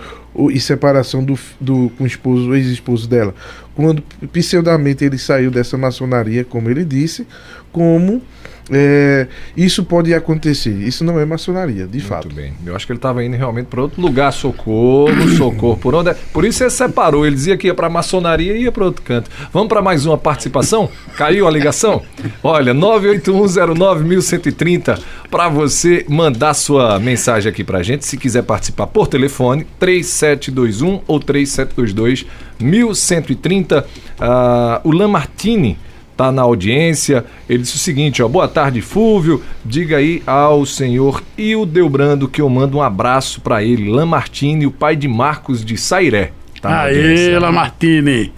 [0.50, 3.34] e separação do, do, com o esposo, ex-esposo dela.
[3.74, 7.26] Quando pseudamente ele saiu dessa maçonaria, como ele disse,
[7.70, 8.22] como
[8.70, 9.26] é,
[9.56, 10.70] isso pode acontecer.
[10.70, 12.34] Isso não é maçonaria, de Muito fato.
[12.34, 12.52] bem.
[12.64, 15.76] Eu acho que ele estava indo realmente para outro lugar, socorro, socorro.
[15.76, 16.10] Por onde?
[16.10, 16.16] É?
[16.32, 17.24] Por isso ele separou.
[17.24, 19.30] Ele dizia que ia para maçonaria e ia para outro canto.
[19.52, 20.88] Vamos para mais uma participação?
[21.16, 22.02] Caiu a ligação?
[22.42, 24.98] Olha, 981091130
[25.30, 28.04] para você mandar sua mensagem aqui para gente.
[28.04, 32.26] Se quiser participar por telefone, 3721 ou 3722
[32.58, 33.86] 1130.
[34.18, 35.76] Uh, o Lamartine
[36.16, 37.26] está na audiência.
[37.46, 39.42] Ele disse o seguinte, ó, boa tarde, Fúvio.
[39.62, 44.96] Diga aí ao senhor Ildebrando que eu mando um abraço para ele, Lamartine, o pai
[44.96, 46.32] de Marcos de Sairé.
[46.60, 48.32] Tá Aê, Lamartine.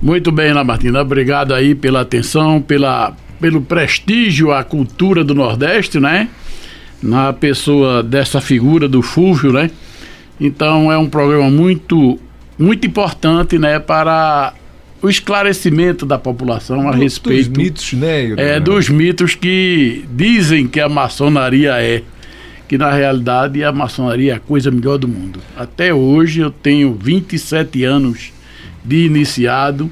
[0.00, 0.96] Muito bem, Lamartine.
[0.96, 6.28] Obrigado aí pela atenção, pela, pelo prestígio à cultura do Nordeste, né?
[7.02, 9.70] Na pessoa dessa figura do Fúvio, né?
[10.40, 12.18] Então é um programa muito,
[12.58, 13.78] muito importante, né?
[13.78, 14.54] Para
[15.04, 18.32] o esclarecimento da população a do, respeito dos mitos, né?
[18.38, 22.02] É, dos mitos que dizem que a maçonaria é.
[22.66, 25.40] Que na realidade a maçonaria é a coisa melhor do mundo.
[25.54, 28.32] Até hoje eu tenho 27 anos
[28.82, 29.90] de iniciado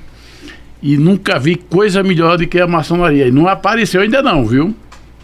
[0.82, 3.28] e nunca vi coisa melhor do que a maçonaria.
[3.28, 4.74] E não apareceu ainda não, viu?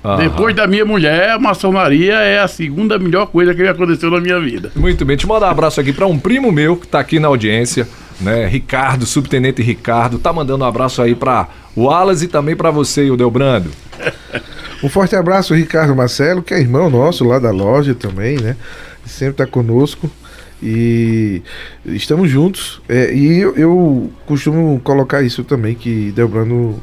[0.04, 0.18] Aham.
[0.18, 4.38] Depois da minha mulher, a maçonaria é a segunda melhor coisa que aconteceu na minha
[4.38, 4.70] vida.
[4.76, 7.28] Muito bem, te mandar um abraço aqui para um primo meu que está aqui na
[7.28, 7.88] audiência
[8.20, 8.46] né?
[8.46, 13.10] Ricardo, subtenente Ricardo, tá mandando um abraço aí para o Alas e também para você,
[13.10, 13.70] o Delbrando.
[14.80, 18.56] Um forte abraço, Ricardo Marcelo, que é irmão nosso lá da loja também, né?
[19.04, 20.08] Sempre tá conosco
[20.62, 21.42] e
[21.84, 22.80] estamos juntos.
[22.88, 26.80] É, e eu, eu, costumo colocar isso também, que Delbrando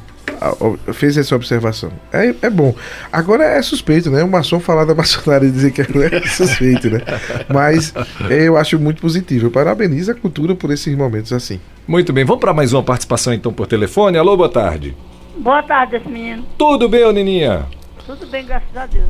[0.94, 1.92] fez essa observação.
[2.12, 2.74] É, é bom.
[3.12, 4.24] Agora é suspeito, né?
[4.24, 5.86] O maçom falar da maçonaria e dizer que é
[6.28, 7.02] suspeito, né?
[7.48, 7.94] Mas
[8.30, 9.48] é, eu acho muito positivo.
[9.48, 11.60] Eu parabenizo a cultura por esses momentos assim.
[11.88, 14.18] Muito bem, vamos para mais uma participação então por telefone.
[14.18, 14.96] Alô, boa tarde.
[15.38, 16.46] Boa tarde, esse menino.
[16.58, 17.66] Tudo bem, ô Nininha?
[18.06, 19.10] Tudo bem, graças a Deus.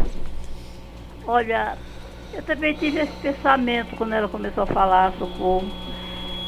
[1.28, 1.78] Olha,
[2.34, 5.66] eu também tive esse pensamento quando ela começou a falar, socorro,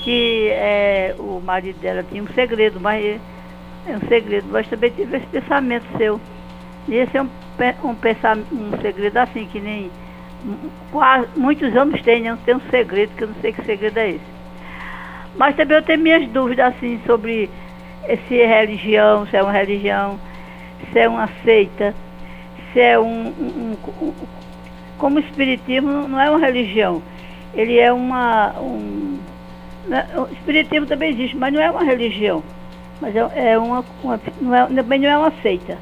[0.03, 3.19] que é, o marido dela tinha um segredo, mas
[3.87, 6.19] é um segredo, mas também tive esse pensamento seu.
[6.87, 7.29] E esse é um,
[7.83, 9.89] um, pensamento, um segredo assim, que nem
[10.91, 12.37] quase, muitos homens têm, né?
[12.45, 14.37] Tem um segredo, que eu não sei que segredo é esse.
[15.35, 17.49] Mas também eu tenho minhas dúvidas assim sobre
[18.27, 20.19] se é religião, se é uma religião,
[20.91, 21.93] se é uma seita,
[22.71, 24.13] se é um, um, um
[24.97, 27.01] como o espiritismo não é uma religião,
[27.53, 29.19] ele é uma um,
[29.87, 32.43] né, o espiritismo também existe, mas não é uma religião.
[33.01, 35.77] Mas é, é uma, uma não é, também não é uma seita.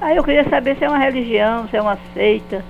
[0.00, 2.64] Aí eu queria saber se é uma religião, se é uma seita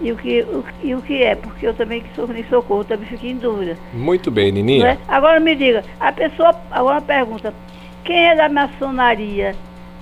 [0.00, 2.84] e o que, o, e o que é, porque eu também que sou nem socorro,
[2.84, 3.76] também fiquei em dúvida.
[3.92, 4.88] Muito bem, Nininha.
[4.88, 4.98] É?
[5.08, 7.54] Agora me diga, a pessoa, agora uma pergunta,
[8.04, 9.54] quem é da maçonaria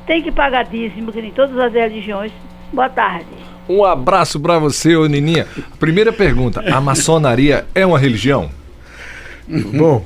[0.06, 2.32] tem que pagar dízimo, que nem todas as religiões?
[2.72, 3.26] Boa tarde.
[3.68, 5.46] Um abraço para você, ô Nininha.
[5.78, 8.50] Primeira pergunta, a maçonaria é uma religião?
[9.48, 10.04] Bom,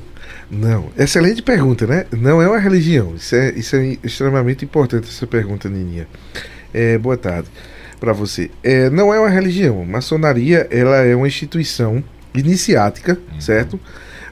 [0.51, 0.91] não.
[0.97, 2.07] Excelente pergunta, né?
[2.13, 3.15] Não é uma religião.
[3.15, 6.07] Isso é, isso é extremamente importante, essa pergunta, Nininha.
[6.73, 7.49] É, boa tarde
[7.99, 8.51] para você.
[8.63, 9.85] É, não é uma religião.
[9.85, 12.03] Maçonaria ela é uma instituição
[12.35, 13.41] iniciática, uhum.
[13.41, 13.81] certo?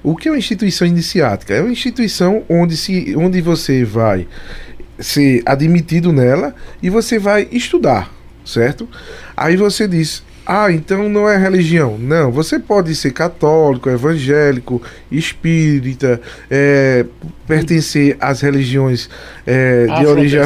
[0.02, 1.54] O que é uma instituição iniciática?
[1.54, 4.26] É uma instituição onde, se, onde você vai
[4.98, 8.12] ser admitido nela e você vai estudar,
[8.44, 8.88] certo?
[9.36, 11.98] Aí você diz, ah, então não é religião.
[11.98, 14.80] Não, você pode ser católico, evangélico,
[15.10, 17.04] espírita, é,
[17.48, 19.10] pertencer às religiões
[19.44, 20.44] é, de origem né?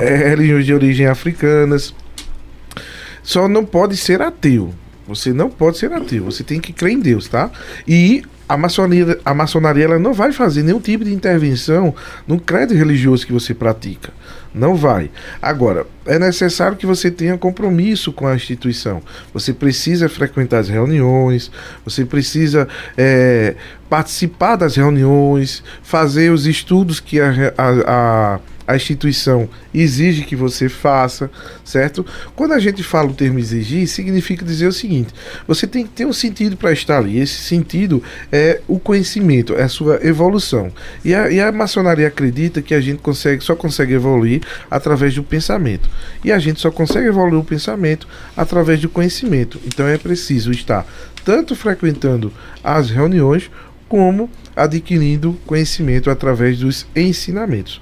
[0.00, 1.94] é, religiões de origem africanas.
[3.22, 4.72] Só não pode ser ateu.
[5.06, 6.24] Você não pode ser ateu.
[6.24, 7.50] Você tem que crer em Deus, tá?
[7.86, 11.94] E a maçonaria, a maçonaria ela não vai fazer nenhum tipo de intervenção
[12.26, 14.10] no credo religioso que você pratica.
[14.54, 15.10] Não vai.
[15.42, 19.02] Agora, é necessário que você tenha compromisso com a instituição.
[19.34, 21.50] Você precisa frequentar as reuniões,
[21.84, 23.54] você precisa é,
[23.90, 30.68] participar das reuniões, fazer os estudos que a, a, a a instituição exige que você
[30.68, 31.30] faça,
[31.64, 32.04] certo?
[32.36, 35.14] Quando a gente fala o termo exigir, significa dizer o seguinte:
[35.46, 37.18] você tem que ter um sentido para estar ali.
[37.18, 40.70] Esse sentido é o conhecimento, é a sua evolução.
[41.02, 45.22] E a, e a maçonaria acredita que a gente consegue, só consegue evoluir através do
[45.22, 45.88] pensamento.
[46.22, 48.06] E a gente só consegue evoluir o pensamento
[48.36, 49.58] através do conhecimento.
[49.66, 50.86] Então é preciso estar
[51.24, 53.50] tanto frequentando as reuniões
[53.88, 57.80] como adquirindo conhecimento através dos ensinamentos.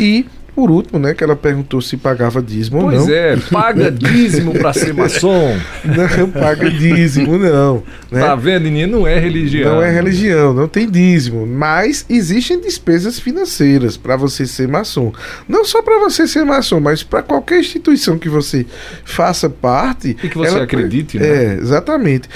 [0.00, 0.24] E
[0.54, 3.06] por último, né, que ela perguntou se pagava dízimo pois ou não.
[3.06, 5.56] Pois é, paga dízimo para ser maçom.
[5.84, 7.82] Não paga dízimo, não.
[8.10, 8.20] Né?
[8.20, 8.98] Tá vendo, menino?
[8.98, 9.76] Não é religião.
[9.76, 11.46] Não é religião, não tem dízimo.
[11.46, 15.12] Mas existem despesas financeiras para você ser maçom.
[15.48, 18.66] Não só para você ser maçom, mas para qualquer instituição que você
[19.04, 20.16] faça parte.
[20.22, 21.26] E que você ela, acredite, né?
[21.26, 22.28] É, exatamente.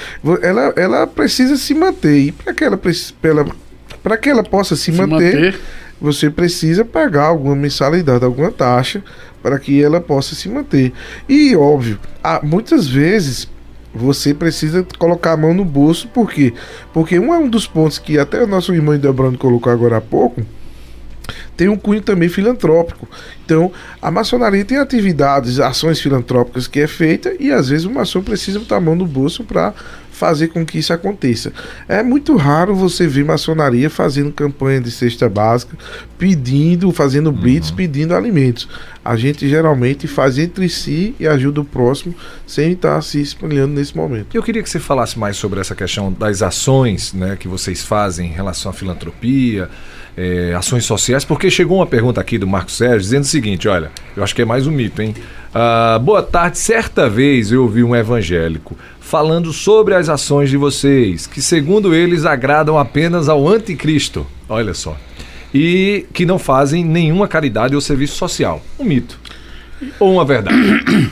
[0.42, 2.18] Ela, ela precisa se manter.
[2.18, 2.80] E para que ela,
[4.02, 5.60] para que ela possa se, se manter, manter
[6.00, 9.02] você precisa pagar alguma mensalidade, alguma taxa
[9.42, 10.92] para que ela possa se manter.
[11.28, 13.48] E óbvio, há, muitas vezes
[13.94, 16.52] você precisa colocar a mão no bolso, por quê?
[16.92, 20.00] Porque um é um dos pontos que até o nosso irmão Debrando colocou agora há
[20.00, 20.42] pouco,
[21.56, 23.08] tem um cunho também filantrópico.
[23.44, 28.22] Então, a maçonaria tem atividades, ações filantrópicas que é feita e às vezes o maçom
[28.22, 29.72] precisa botar a mão no bolso para
[30.16, 31.52] fazer com que isso aconteça.
[31.86, 35.76] É muito raro você ver maçonaria fazendo campanha de cesta básica,
[36.18, 37.76] pedindo, fazendo blitz, uhum.
[37.76, 38.66] pedindo alimentos.
[39.04, 42.14] A gente geralmente faz entre si e ajuda o próximo
[42.46, 44.34] sem estar se espalhando nesse momento.
[44.34, 48.30] Eu queria que você falasse mais sobre essa questão das ações né, que vocês fazem
[48.30, 49.68] em relação à filantropia,
[50.16, 53.90] é, ações sociais, porque chegou uma pergunta aqui do Marcos Sérgio dizendo o seguinte: olha,
[54.16, 55.14] eu acho que é mais um mito, hein?
[55.54, 61.26] Uh, boa tarde, certa vez eu ouvi um evangélico falando sobre as ações de vocês,
[61.26, 64.26] que segundo eles agradam apenas ao anticristo.
[64.48, 64.96] Olha só.
[65.54, 68.62] E que não fazem nenhuma caridade ou serviço social.
[68.78, 69.18] Um mito.
[70.00, 70.56] Ou uma verdade.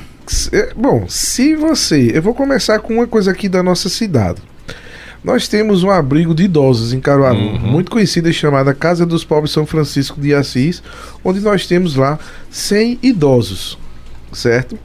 [0.76, 2.10] Bom, se você.
[2.12, 4.42] Eu vou começar com uma coisa aqui da nossa cidade.
[5.24, 7.58] Nós temos um abrigo de idosos em Caruaru, uhum.
[7.58, 10.82] muito conhecida chamada Casa dos Pobres São Francisco de Assis,
[11.24, 12.18] onde nós temos lá
[12.50, 13.78] 100 idosos,
[14.30, 14.78] certo?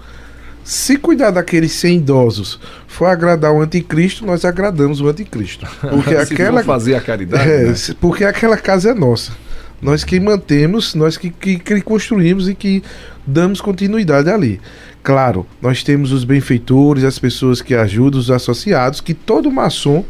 [0.63, 5.67] Se cuidar daqueles 100 idosos for agradar o anticristo, nós agradamos o anticristo.
[5.81, 7.75] Porque aquela fazer a caridade, é, né?
[7.99, 9.33] porque aquela casa é nossa.
[9.81, 12.83] Nós que mantemos, nós que, que, que construímos e que
[13.25, 14.59] damos continuidade ali.
[15.01, 20.05] Claro, nós temos os benfeitores, as pessoas que ajudam, os associados, que todo maçom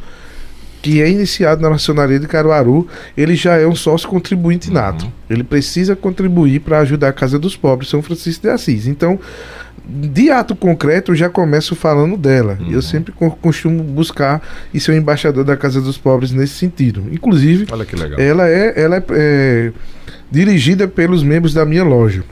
[0.82, 5.06] que é iniciado na maçonaria de Caruaru, ele já é um sócio contribuinte nato.
[5.06, 5.12] Uhum.
[5.30, 8.88] Ele precisa contribuir para ajudar a Casa dos Pobres São Francisco de Assis.
[8.88, 9.20] Então,
[9.86, 12.58] de ato concreto, eu já começo falando dela.
[12.62, 12.72] Uhum.
[12.72, 14.42] Eu sempre costumo buscar
[14.74, 17.04] e ser o embaixador da Casa dos Pobres nesse sentido.
[17.12, 17.66] Inclusive,
[18.18, 19.72] ela é, ela é, é
[20.32, 22.24] dirigida pelos membros da minha loja,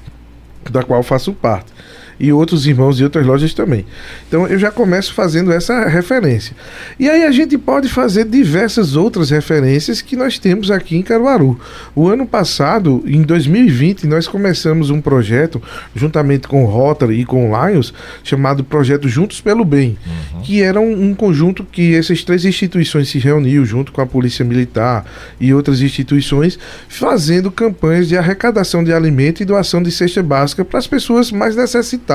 [0.72, 1.74] da qual faço parte.
[2.20, 3.86] E outros irmãos de outras lojas também.
[4.28, 6.56] Então eu já começo fazendo essa referência.
[7.00, 11.60] E aí a gente pode fazer diversas outras referências que nós temos aqui em Caruaru.
[11.96, 15.62] O ano passado, em 2020, nós começamos um projeto
[15.96, 17.94] juntamente com o Rotary e com o Lions,
[18.24, 20.42] chamado Projeto Juntos pelo Bem, uhum.
[20.42, 24.44] que era um, um, conjunto que essas três instituições se reuniu junto com a Polícia
[24.44, 25.06] Militar
[25.40, 26.58] e outras instituições,
[26.88, 31.56] fazendo campanhas de arrecadação de alimento e doação de cesta básica para as pessoas mais
[31.56, 32.07] necessitadas,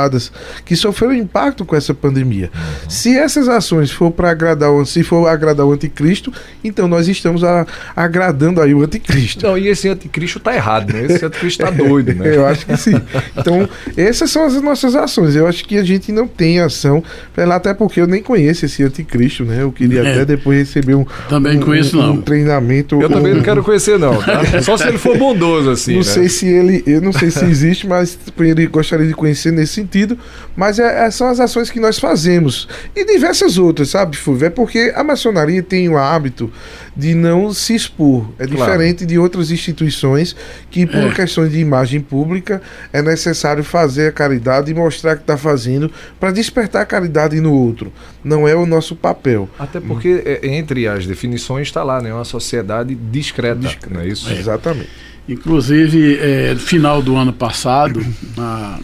[0.65, 2.51] que sofreram impacto com essa pandemia.
[2.55, 2.91] Uhum.
[2.91, 6.33] Se essas ações for para agradar, se for agradar o anticristo,
[6.63, 9.47] então nós estamos a, agradando aí o anticristo.
[9.47, 11.05] Não, e esse anticristo está errado, né?
[11.05, 12.35] Esse anticristo está doido, né?
[12.37, 13.01] Eu acho que sim.
[13.37, 15.37] Então, essas são as nossas ações.
[15.37, 17.03] Eu acho que a gente não tem ação,
[17.37, 19.63] até porque eu nem conheço esse anticristo, né?
[19.63, 20.13] Eu queria é.
[20.13, 23.01] até depois receber um, também um, conheço, um, um treinamento.
[23.01, 24.21] Eu um, também não quero conhecer, não.
[24.23, 24.43] Tá?
[24.63, 25.93] Só se ele for bondoso, assim.
[25.93, 26.05] Não né?
[26.05, 26.83] sei se ele.
[26.87, 30.19] Eu não sei se existe, mas ele gostaria de conhecer nesse sentido.
[30.57, 32.69] Mas é, é, são as ações que nós fazemos.
[32.95, 34.47] E diversas outras, sabe, Fulvio?
[34.47, 36.53] É porque a maçonaria tem o hábito
[36.97, 38.29] de não se expor.
[38.39, 39.07] É diferente claro.
[39.07, 40.37] de outras instituições
[40.71, 41.11] que, por é.
[41.13, 42.63] questões de imagem pública,
[42.93, 47.53] é necessário fazer a caridade e mostrar que está fazendo para despertar a caridade no
[47.53, 47.93] outro.
[48.23, 49.49] Não é o nosso papel.
[49.59, 52.13] Até porque é, entre as definições está lá, né?
[52.13, 53.95] Uma sociedade discreta, discreta.
[53.95, 54.31] não é isso?
[54.31, 54.39] É.
[54.39, 54.91] Exatamente.
[55.29, 58.05] Inclusive, é, final do ano passado,
[58.37, 58.79] na,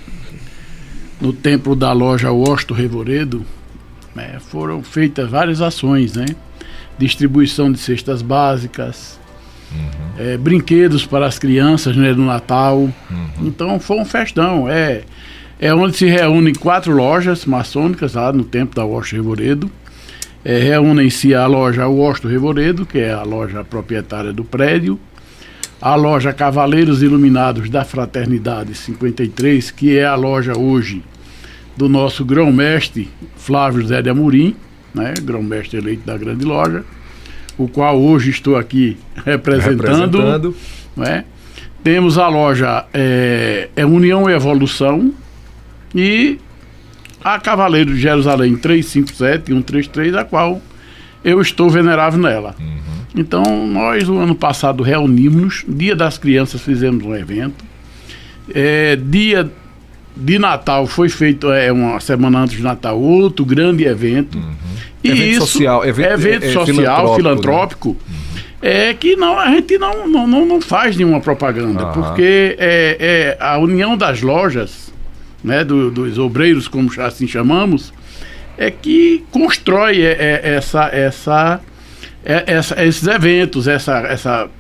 [1.21, 3.45] no templo da loja Osto Revoredo,
[4.15, 6.27] né, foram feitas várias ações, né?
[6.99, 9.19] distribuição de cestas básicas,
[9.73, 10.13] uhum.
[10.19, 12.79] é, brinquedos para as crianças né, no Natal.
[12.79, 12.93] Uhum.
[13.43, 14.69] Então foi um festão.
[14.69, 15.03] É,
[15.61, 19.71] é onde se reúnem quatro lojas maçônicas lá no tempo da Washington Revoredo.
[20.45, 24.99] É, Reúnem-se a loja Washington Revoredo, que é a loja proprietária do prédio,
[25.81, 31.03] a loja Cavaleiros Iluminados da Fraternidade 53, que é a loja hoje
[31.77, 34.57] do nosso grão-mestre Flávio Zé de Amorim,
[34.93, 36.85] né, grão-mestre eleito da grande loja,
[37.57, 40.19] o qual hoje estou aqui representando.
[40.19, 40.57] representando.
[40.97, 41.25] Né?
[41.85, 45.13] Temos a loja é, é União e Evolução
[45.95, 46.39] e
[47.23, 50.61] a Cavaleiro de Jerusalém 357 e 133, a qual
[51.25, 52.57] eu estou venerável nela.
[52.59, 52.98] Uhum.
[53.15, 57.65] Então, nós, o ano passado, reunimos, Dia das Crianças, fizemos um evento.
[58.55, 59.51] É, dia
[60.17, 64.37] de Natal foi feito é, uma semana antes de Natal outro grande evento.
[64.37, 64.55] Uhum.
[65.03, 68.19] E evento isso, social, evento, evento é, é social, filantrópico, filantrópico né?
[68.61, 71.93] é que não, a gente não, não, não, não faz nenhuma propaganda, uhum.
[71.93, 74.93] porque é, é, a união das lojas,
[75.43, 77.93] né, do, dos obreiros, como assim chamamos,
[78.57, 81.61] é que constrói é, é, essa, essa,
[82.29, 84.51] essa, esses eventos, essa, essa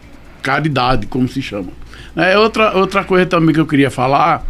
[0.42, 1.68] caridade, como se chama.
[2.16, 4.44] É, outra, outra coisa também que eu queria falar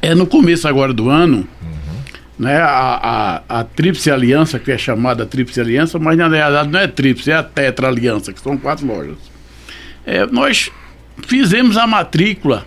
[0.00, 2.18] é no começo agora do ano, uhum.
[2.38, 6.80] né, a, a, a Tríplice Aliança, que é chamada Tríplice Aliança, mas na verdade não
[6.80, 9.18] é Tríplice, é a Tetra Aliança, que são quatro lojas.
[10.06, 10.70] É, nós
[11.26, 12.66] fizemos a matrícula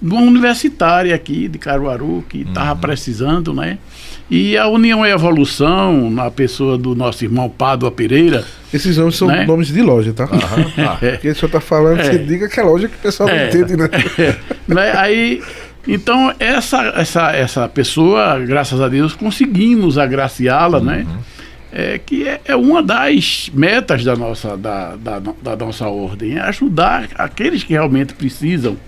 [0.00, 2.78] de uma universitária aqui de Caruaru, que estava uhum.
[2.78, 3.78] precisando, né?
[4.34, 8.42] E a União e Evolução, na pessoa do nosso irmão Pádua Pereira.
[8.72, 9.44] Esses nomes são né?
[9.44, 10.24] nomes de loja, tá?
[10.24, 10.88] Uhum.
[10.88, 10.96] Ah.
[11.12, 12.04] Porque o senhor está falando, é.
[12.04, 13.40] você diga que é loja que o pessoal é.
[13.40, 13.90] não entende, né?
[14.18, 14.36] É.
[14.66, 14.92] né?
[14.96, 15.42] Aí
[15.86, 21.04] então, essa, essa, essa pessoa, graças a Deus, conseguimos agraciá-la, né?
[21.06, 21.12] uhum.
[21.12, 21.18] né?
[21.70, 26.40] É, que é, é, uma das metas da nossa, da, da, da nossa ordem, é
[26.40, 28.78] ajudar aqueles que realmente precisam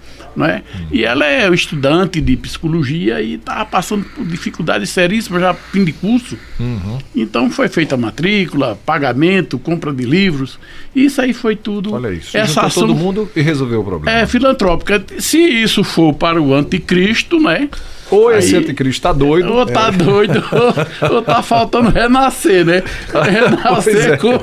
[0.42, 0.62] é?
[0.74, 0.86] Uhum.
[0.90, 5.92] E ela é estudante de psicologia e estava passando por dificuldades seríssimas já fim de
[5.92, 6.38] curso.
[6.58, 6.98] Uhum.
[7.14, 10.58] Então foi feita a matrícula, pagamento, compra de livros.
[10.96, 11.92] Isso aí foi tudo.
[11.92, 12.36] Olha isso.
[12.36, 14.18] Essa ação todo mundo e resolveu o problema.
[14.18, 15.04] É filantrópica.
[15.18, 17.68] Se isso for para o anticristo, né?
[18.14, 19.52] Ou esse Aí, anticristo tá doido.
[19.52, 19.92] Ou tá é.
[19.92, 22.82] doido, ou, ou tá faltando renascer, né?
[23.12, 24.16] Renascer é.
[24.16, 24.40] com.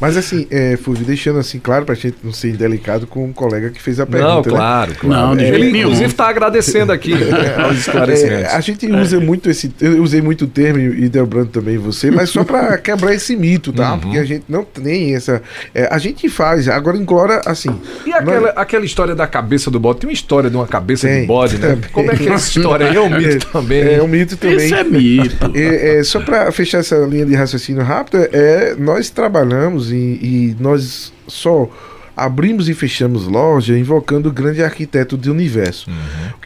[0.00, 3.70] Mas assim, é, Fulvio, deixando assim claro pra gente não ser indelicado com um colega
[3.70, 4.34] que fez a pergunta.
[4.34, 4.96] Não, claro, né?
[5.00, 5.34] claro.
[5.34, 8.52] Não, é, ele, inclusive, está agradecendo aqui né, aos esclarecimentos.
[8.52, 9.72] É, a gente usa muito esse.
[9.80, 13.72] Eu usei muito o termo, e Delbrando também você, mas só para quebrar esse mito,
[13.72, 13.92] tá?
[13.92, 14.00] Uhum.
[14.00, 15.42] Porque a gente não tem essa.
[15.74, 17.70] É, a gente faz, agora em Glória, assim.
[18.06, 20.00] E aquela, aquela história da cabeça do bode?
[20.00, 21.68] Tem uma história de uma cabeça tem, de bode, né?
[21.70, 21.90] Também.
[21.90, 22.73] Como é que é essa história?
[22.82, 23.94] É um mito é, também.
[23.94, 24.66] É um mito também.
[24.66, 25.52] Isso é mito.
[25.54, 30.56] É, é, só para fechar essa linha de raciocínio rápido, é, nós trabalhamos e, e
[30.58, 31.68] nós só
[32.16, 35.90] abrimos e fechamos loja invocando o grande arquiteto do universo,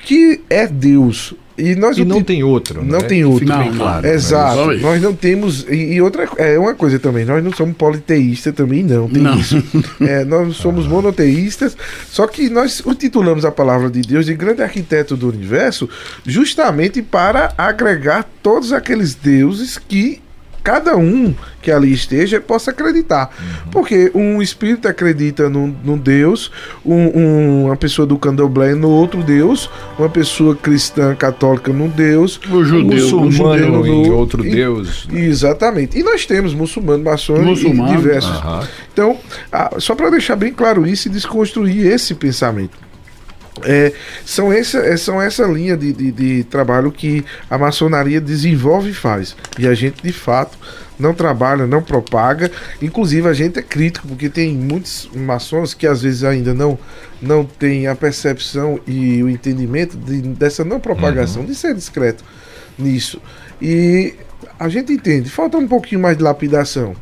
[0.04, 1.34] que é Deus.
[1.60, 2.84] E, nós E não tem outro.
[2.84, 3.06] não né?
[3.08, 3.44] tem outro.
[3.44, 4.14] Não, claro, né?
[4.14, 4.76] Exato.
[4.78, 5.66] Nós não temos.
[5.68, 9.08] E, e outra é uma coisa também, nós não somos politeístas também, não.
[9.08, 9.36] Tem Não.
[9.36, 9.60] isso.
[10.00, 11.76] É, nós somos monoteístas,
[12.08, 15.88] só que nós intitulamos a palavra de Deus de grande arquiteto do universo,
[16.24, 20.20] justamente para agregar todos aqueles deuses que
[20.68, 23.34] cada um que ali esteja possa acreditar.
[23.72, 26.50] Porque um espírito acredita num, num Deus,
[26.84, 32.38] um- um- uma pessoa do candomblé no outro Deus, uma pessoa cristã católica num Deus,
[32.50, 32.82] O judeu,
[33.16, 33.32] um Muçulmano
[33.76, 35.08] judeu em no- outro e- deus.
[35.10, 35.98] Exatamente.
[35.98, 38.30] E nós temos muçulmano, maçom Muçulmano, e diversos.
[38.36, 38.68] aham.
[38.92, 39.16] Então,
[39.50, 42.76] ah, só para deixar bem claro isso e desconstruir esse pensamento.
[43.64, 43.92] É,
[44.24, 48.94] são, essa, é, são essa linha de, de, de trabalho que a maçonaria desenvolve e
[48.94, 49.36] faz.
[49.58, 50.58] E a gente, de fato,
[50.98, 52.50] não trabalha, não propaga.
[52.82, 56.78] Inclusive, a gente é crítico, porque tem muitos maçons que às vezes ainda não,
[57.22, 62.24] não têm a percepção e o entendimento de- dessa não propagação, de ser discreto
[62.78, 63.20] nisso.
[63.62, 64.14] E
[64.58, 66.94] a gente entende, falta um pouquinho mais de lapidação,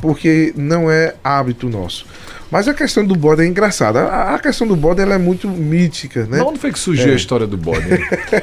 [0.00, 2.06] porque não é hábito nosso.
[2.50, 4.02] Mas a questão do bode é engraçada.
[4.02, 6.38] A, a questão do bode ela é muito mítica, né?
[6.38, 7.84] Mas onde foi que surgiu a história do bode?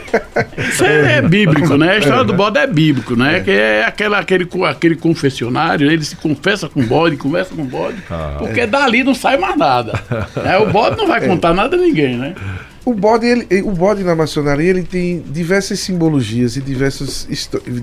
[0.58, 1.94] Isso é, é bíblico, né?
[1.94, 3.40] A história do bode é bíblico, né?
[3.40, 7.66] Que é aquela, aquele, aquele confessionário, ele se confessa com o bode, conversa com o
[7.66, 8.04] bode,
[8.38, 9.94] porque dali não sai mais nada.
[10.44, 12.36] É, o bode não vai contar nada a ninguém, né?
[12.84, 17.28] O bode, ele, o bode na maçonaria ele tem diversas simbologias e diversas,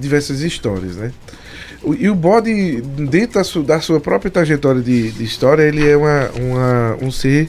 [0.01, 1.13] diversas histórias, né?
[1.97, 5.97] E o bode, dentro da sua, da sua própria trajetória de, de história, ele é
[5.97, 7.49] uma, uma- um ser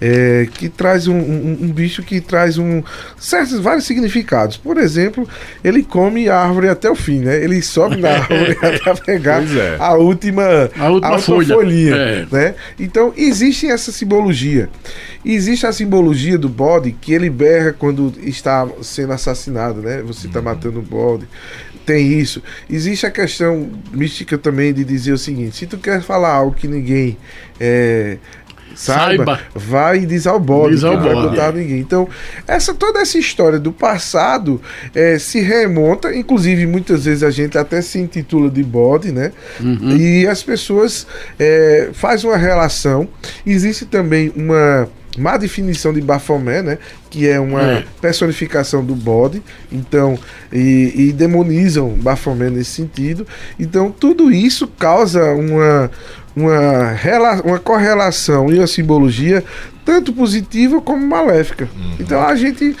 [0.00, 2.82] é, que traz um, um- um bicho que traz um
[3.18, 4.58] certos vários significados.
[4.58, 5.26] Por exemplo,
[5.64, 7.42] ele come a árvore até o fim, né?
[7.42, 9.76] Ele sobe na árvore até pegar é.
[9.78, 11.54] a última, A última folha.
[11.54, 12.26] folhinha, É.
[12.30, 12.54] né?
[12.78, 14.68] Então existe essa simbologia.
[15.24, 20.02] Existe a simbologia do bode que ele berra quando está sendo assassinado, né?
[20.02, 21.26] Você está matando o bode.
[21.86, 22.42] Tem isso.
[22.68, 26.68] Existe a questão mística também de dizer o seguinte: se tu quer falar algo que
[26.68, 27.16] ninguém
[27.58, 28.18] é,
[28.74, 29.40] saiba, Saiba.
[29.54, 31.28] vai e diz ao bode, Diz ao não vai bode.
[31.28, 31.80] contar a ninguém.
[31.80, 32.08] Então,
[32.46, 34.60] essa, toda essa história do passado
[34.94, 39.32] eh, se remonta, inclusive muitas vezes a gente até se intitula de bode, né?
[39.98, 41.06] E as pessoas
[41.38, 43.08] eh, fazem uma relação.
[43.44, 46.78] Existe também uma má definição de Baphomet, né?
[47.10, 47.84] Que é uma É.
[48.00, 49.42] personificação do bode,
[49.72, 50.18] então,
[50.52, 53.26] e, e demonizam Baphomet nesse sentido.
[53.58, 55.90] Então, tudo isso causa uma,
[56.36, 59.42] uma, rela- uma correlação e uma simbologia
[59.84, 61.68] tanto positiva como maléfica.
[61.98, 62.76] Então, a gente.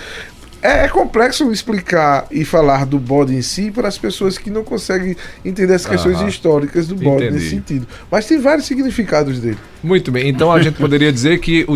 [0.62, 4.62] É, é complexo explicar e falar do bode em si para as pessoas que não
[4.62, 6.28] conseguem entender as questões Aham.
[6.28, 7.32] históricas do bode Entendi.
[7.34, 7.86] nesse sentido.
[8.10, 9.56] Mas tem vários significados dele.
[9.82, 11.74] Muito bem, então a gente poderia dizer que o,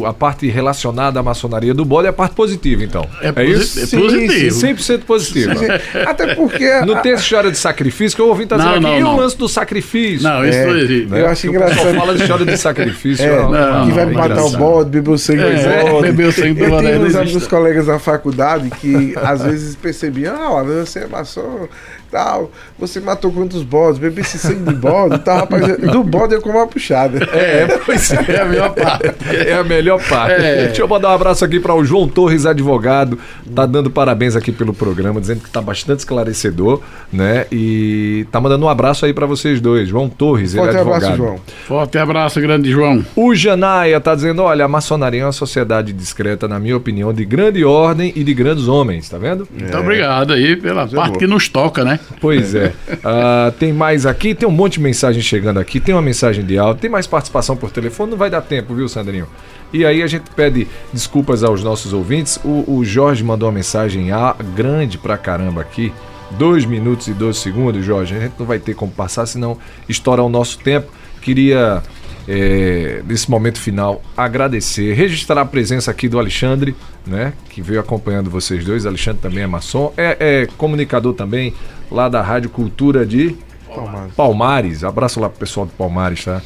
[0.00, 3.06] o- a parte relacionada à maçonaria do bode é a parte positiva, então.
[3.20, 3.78] É, É, isso?
[3.80, 4.56] é Sim, positivo.
[4.56, 5.52] 100% positiva.
[6.06, 6.64] Até porque.
[6.64, 9.14] A- tem essa história de sacrifício que eu ouvi tá dizendo Não, aqui, não, e
[9.14, 10.22] o lance do sacrifício?
[10.26, 10.66] Não, isso É,
[11.04, 11.20] né?
[11.20, 11.94] eu acho pessoal engraçado.
[11.96, 13.24] fala de história de sacrifício.
[13.26, 16.02] É, não, que vai não, matar o bode, beber o sangue do é, bode.
[16.06, 17.36] beber o sangue do Eu bode, tenho não uns, existe.
[17.36, 21.68] uns colegas faculdade que às vezes percebiam, ah, você maçom,
[22.10, 26.42] tal, você matou quantos bodes, bebeu esse sangue de bode, tal, rapaz, do bode eu
[26.42, 27.18] como uma puxada.
[27.38, 28.24] É, pois é.
[28.28, 29.14] É a melhor parte.
[29.30, 30.32] É a melhor parte.
[30.42, 30.66] É.
[30.66, 33.18] Deixa eu mandar um abraço aqui para o João Torres, advogado.
[33.54, 36.80] Tá dando parabéns aqui pelo programa, dizendo que tá bastante esclarecedor,
[37.12, 37.46] né?
[37.52, 39.88] E tá mandando um abraço aí para vocês dois.
[39.88, 41.04] João Torres, ele Forte é advogado.
[41.04, 41.40] abraço, João.
[41.66, 43.04] Forte abraço, grande João.
[43.14, 47.24] O Janaia tá dizendo: olha, a maçonaria é uma sociedade discreta, na minha opinião, de
[47.24, 49.46] grande ordem e de grandes homens, tá vendo?
[49.52, 51.18] Muito obrigado aí pela parte boa.
[51.18, 51.97] que nos toca, né?
[52.20, 52.72] Pois é.
[53.04, 56.58] Ah, tem mais aqui, tem um monte de mensagem chegando aqui, tem uma mensagem de
[56.58, 59.26] áudio, tem mais participação por telefone, não vai dar tempo, viu, Sandrinho?
[59.72, 62.38] E aí a gente pede desculpas aos nossos ouvintes.
[62.44, 65.92] O, o Jorge mandou uma mensagem ah, grande pra caramba aqui.
[66.32, 68.14] 2 minutos e 12 segundos, Jorge.
[68.14, 70.90] A gente não vai ter como passar, senão estoura o nosso tempo.
[71.20, 71.82] Queria,
[72.30, 76.76] é, nesse momento final, agradecer, registrar a presença aqui do Alexandre,
[77.06, 77.32] né?
[77.48, 78.84] Que veio acompanhando vocês dois.
[78.84, 81.54] Alexandre também é maçom, é, é comunicador também
[81.90, 83.34] lá da Rádio Cultura de
[83.74, 84.14] Palmares.
[84.14, 84.84] Palmares.
[84.84, 86.42] Abraço lá pro pessoal de Palmares, tá?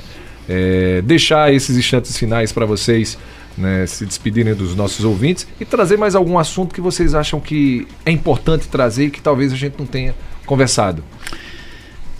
[0.49, 3.19] É, deixar esses instantes finais para vocês
[3.59, 7.89] né, se despedirem dos nossos ouvintes e trazer mais algum assunto que vocês acham que
[8.07, 10.15] é importante trazer e que talvez a gente não tenha
[10.47, 11.03] conversado.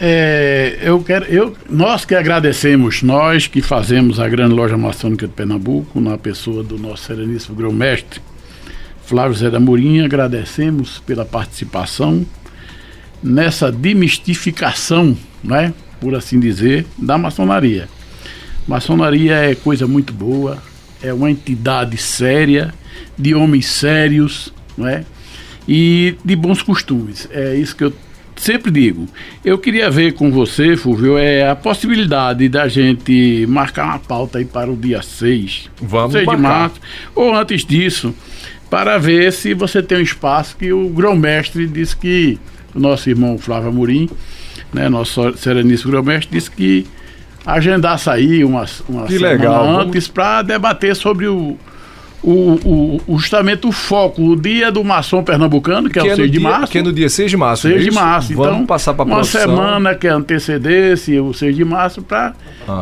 [0.05, 5.33] É, eu quero, eu, nós que agradecemos, nós que fazemos a grande loja maçônica de
[5.33, 8.21] Pernambuco, na pessoa do nosso sereníssimo grão-mestre
[9.05, 12.27] Flávio Zé da Mourinha, agradecemos pela participação
[13.23, 17.89] nessa demistificação, né, por assim dizer, da maçonaria.
[18.67, 20.61] Maçonaria é coisa muito boa,
[21.01, 22.75] é uma entidade séria,
[23.17, 25.05] de homens sérios, não é?
[25.69, 27.29] E de bons costumes.
[27.31, 27.93] É isso que eu
[28.43, 29.07] sempre digo.
[29.45, 34.45] Eu queria ver com você, Fulvio, é a possibilidade da gente marcar uma pauta aí
[34.45, 35.71] para o dia 6.
[35.81, 36.37] Vamos 6 marcar.
[36.37, 36.81] de março.
[37.15, 38.13] Ou antes disso,
[38.69, 42.39] para ver se você tem um espaço que o grão-mestre disse que
[42.75, 44.11] o nosso irmão Flávio Amorim,
[44.73, 46.85] né, nosso sereníssimo grão-mestre, disse que
[47.47, 51.57] agendasse aí uma, uma Que semana legal, antes para debater sobre o,
[52.23, 56.31] o, o- justamente o foco, o dia do maçom pernambucano, que, é o no 6
[56.31, 56.73] de dia, março.
[56.73, 57.63] Que é no dia 6 de março.
[57.63, 58.35] 6 não é de março.
[58.35, 59.41] Vamos então, passar para a uma produção.
[59.41, 62.35] semana que antecedesse o 6 de março para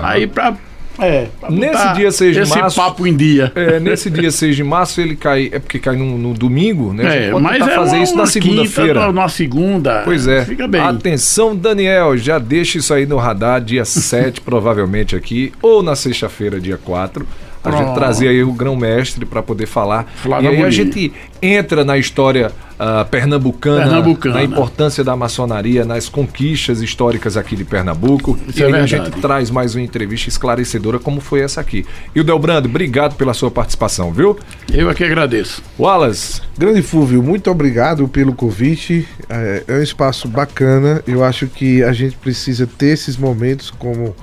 [0.02, 0.54] aí para
[0.98, 3.50] é, Nesse dia 6 de esse março- papo em dia.
[3.54, 5.48] É, nesse dia 6 de março ele cai.
[5.50, 7.28] É porque cai no, no domingo, né?
[7.28, 9.10] É, mas é fazer uma, isso na uma segunda-feira.
[9.12, 10.02] na segunda.
[10.04, 10.44] Pois é.
[10.44, 10.82] Fica bem.
[10.82, 16.60] Atenção, Daniel, já deixa isso aí no radar, dia 7, provavelmente aqui, ou na sexta-feira,
[16.60, 17.26] dia 4.
[17.62, 17.94] A gente Pronto.
[17.94, 20.06] trazer aí o grão-mestre para poder falar.
[20.16, 22.52] Flávio e aí a gente entra na história
[22.82, 24.34] ah, pernambucana, Pernambucana.
[24.36, 28.38] na importância da maçonaria, nas conquistas históricas aqui de Pernambuco.
[28.48, 31.84] Isso e é aí a gente traz mais uma entrevista esclarecedora como foi essa aqui.
[32.14, 34.38] E o Delbrando, obrigado pela sua participação, viu?
[34.72, 35.62] Eu aqui agradeço.
[35.78, 39.06] Wallace, Grande Fúvio, muito obrigado pelo convite.
[39.28, 41.02] É, é um espaço bacana.
[41.06, 44.16] Eu acho que a gente precisa ter esses momentos como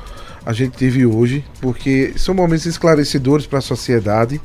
[0.47, 4.39] a gente teve hoje, porque são momentos esclarecedores para a sociedade.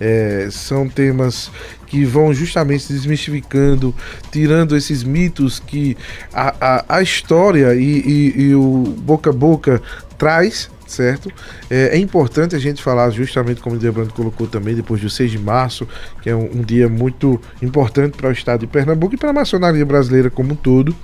[0.00, 1.50] É, são temas
[1.86, 3.94] que vão justamente desmistificando,
[4.32, 5.94] tirando esses mitos que
[6.32, 6.54] a,
[6.88, 9.82] a, a história e, e- e o boca a boca
[10.16, 11.30] traz, certo?
[11.70, 15.30] É, é importante a gente falar, justamente como o Debrando colocou também, depois do 6
[15.32, 15.86] de março,
[16.22, 19.34] que é um, um dia muito importante para o estado de Pernambuco e para a
[19.34, 20.96] maçonaria brasileira como um todo.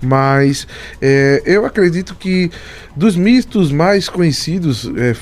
[0.00, 0.66] Mas
[1.00, 2.50] é, eu acredito que
[2.94, 5.14] dos mitos mais conhecidos, é,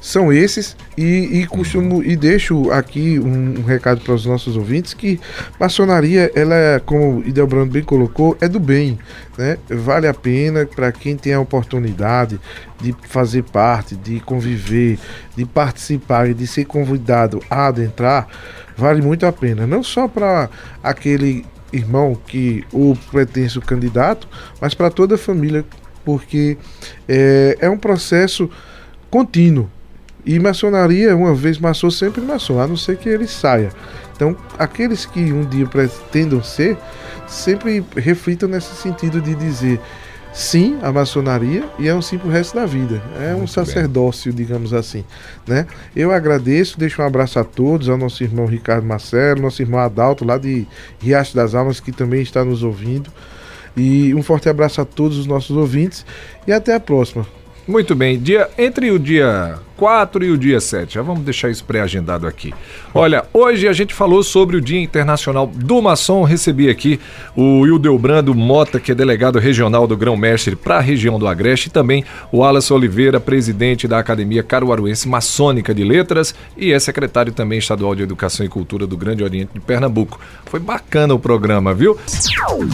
[0.00, 4.94] são esses e, e costumo e deixo aqui um, um recado para os nossos ouvintes
[4.94, 5.18] que
[5.58, 8.98] maçonaria, ela como o Idelbrando bem colocou, é do bem,
[9.36, 9.58] né?
[9.68, 12.38] Vale a pena para quem tem a oportunidade
[12.80, 14.98] de fazer parte, de conviver,
[15.36, 18.28] de participar e de ser convidado a adentrar,
[18.76, 19.66] vale muito a pena.
[19.66, 20.50] Não só para
[20.82, 24.28] aquele irmão que o pretenso candidato,
[24.60, 25.64] mas para toda a família,
[26.04, 26.56] porque
[27.08, 28.50] é, é um processo
[29.10, 29.68] contínuo.
[30.24, 33.70] E maçonaria, uma vez maçom, sempre maçom, a não ser que ele saia.
[34.14, 36.76] Então, aqueles que um dia pretendam ser,
[37.26, 39.80] sempre reflitam nesse sentido de dizer
[40.32, 43.02] sim à maçonaria e é um sim pro resto da vida.
[43.20, 45.04] É um Muito sacerdócio, digamos assim.
[45.46, 45.66] Né?
[45.94, 50.24] Eu agradeço, deixo um abraço a todos, ao nosso irmão Ricardo Marcelo, nosso irmão Adalto,
[50.24, 50.66] lá de
[51.00, 53.10] Riacho das Almas, que também está nos ouvindo.
[53.76, 56.04] E um forte abraço a todos os nossos ouvintes
[56.46, 57.26] e até a próxima.
[57.66, 61.64] Muito bem, dia, entre o dia 4 e o dia 7, já vamos deixar isso
[61.64, 62.54] pré-agendado aqui.
[62.94, 67.00] Olha, hoje a gente falou sobre o Dia Internacional do Maçom, recebi aqui
[67.34, 71.72] o Hildebrando Mota, que é delegado regional do Grão-Mestre para a região do Agreste, e
[71.72, 77.58] também o Wallace Oliveira, presidente da Academia Caruaruense Maçônica de Letras e é secretário também
[77.58, 80.20] estadual de Educação e Cultura do Grande Oriente de Pernambuco.
[80.44, 81.98] Foi bacana o programa, viu?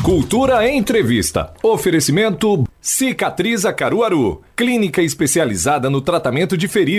[0.03, 1.55] Cultura Entrevista.
[1.63, 4.43] Oferecimento Cicatriza Caruaru.
[4.57, 6.98] Clínica especializada no tratamento de feridas,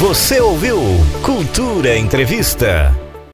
[0.00, 0.80] Você ouviu
[1.22, 3.01] Cultura Entrevista.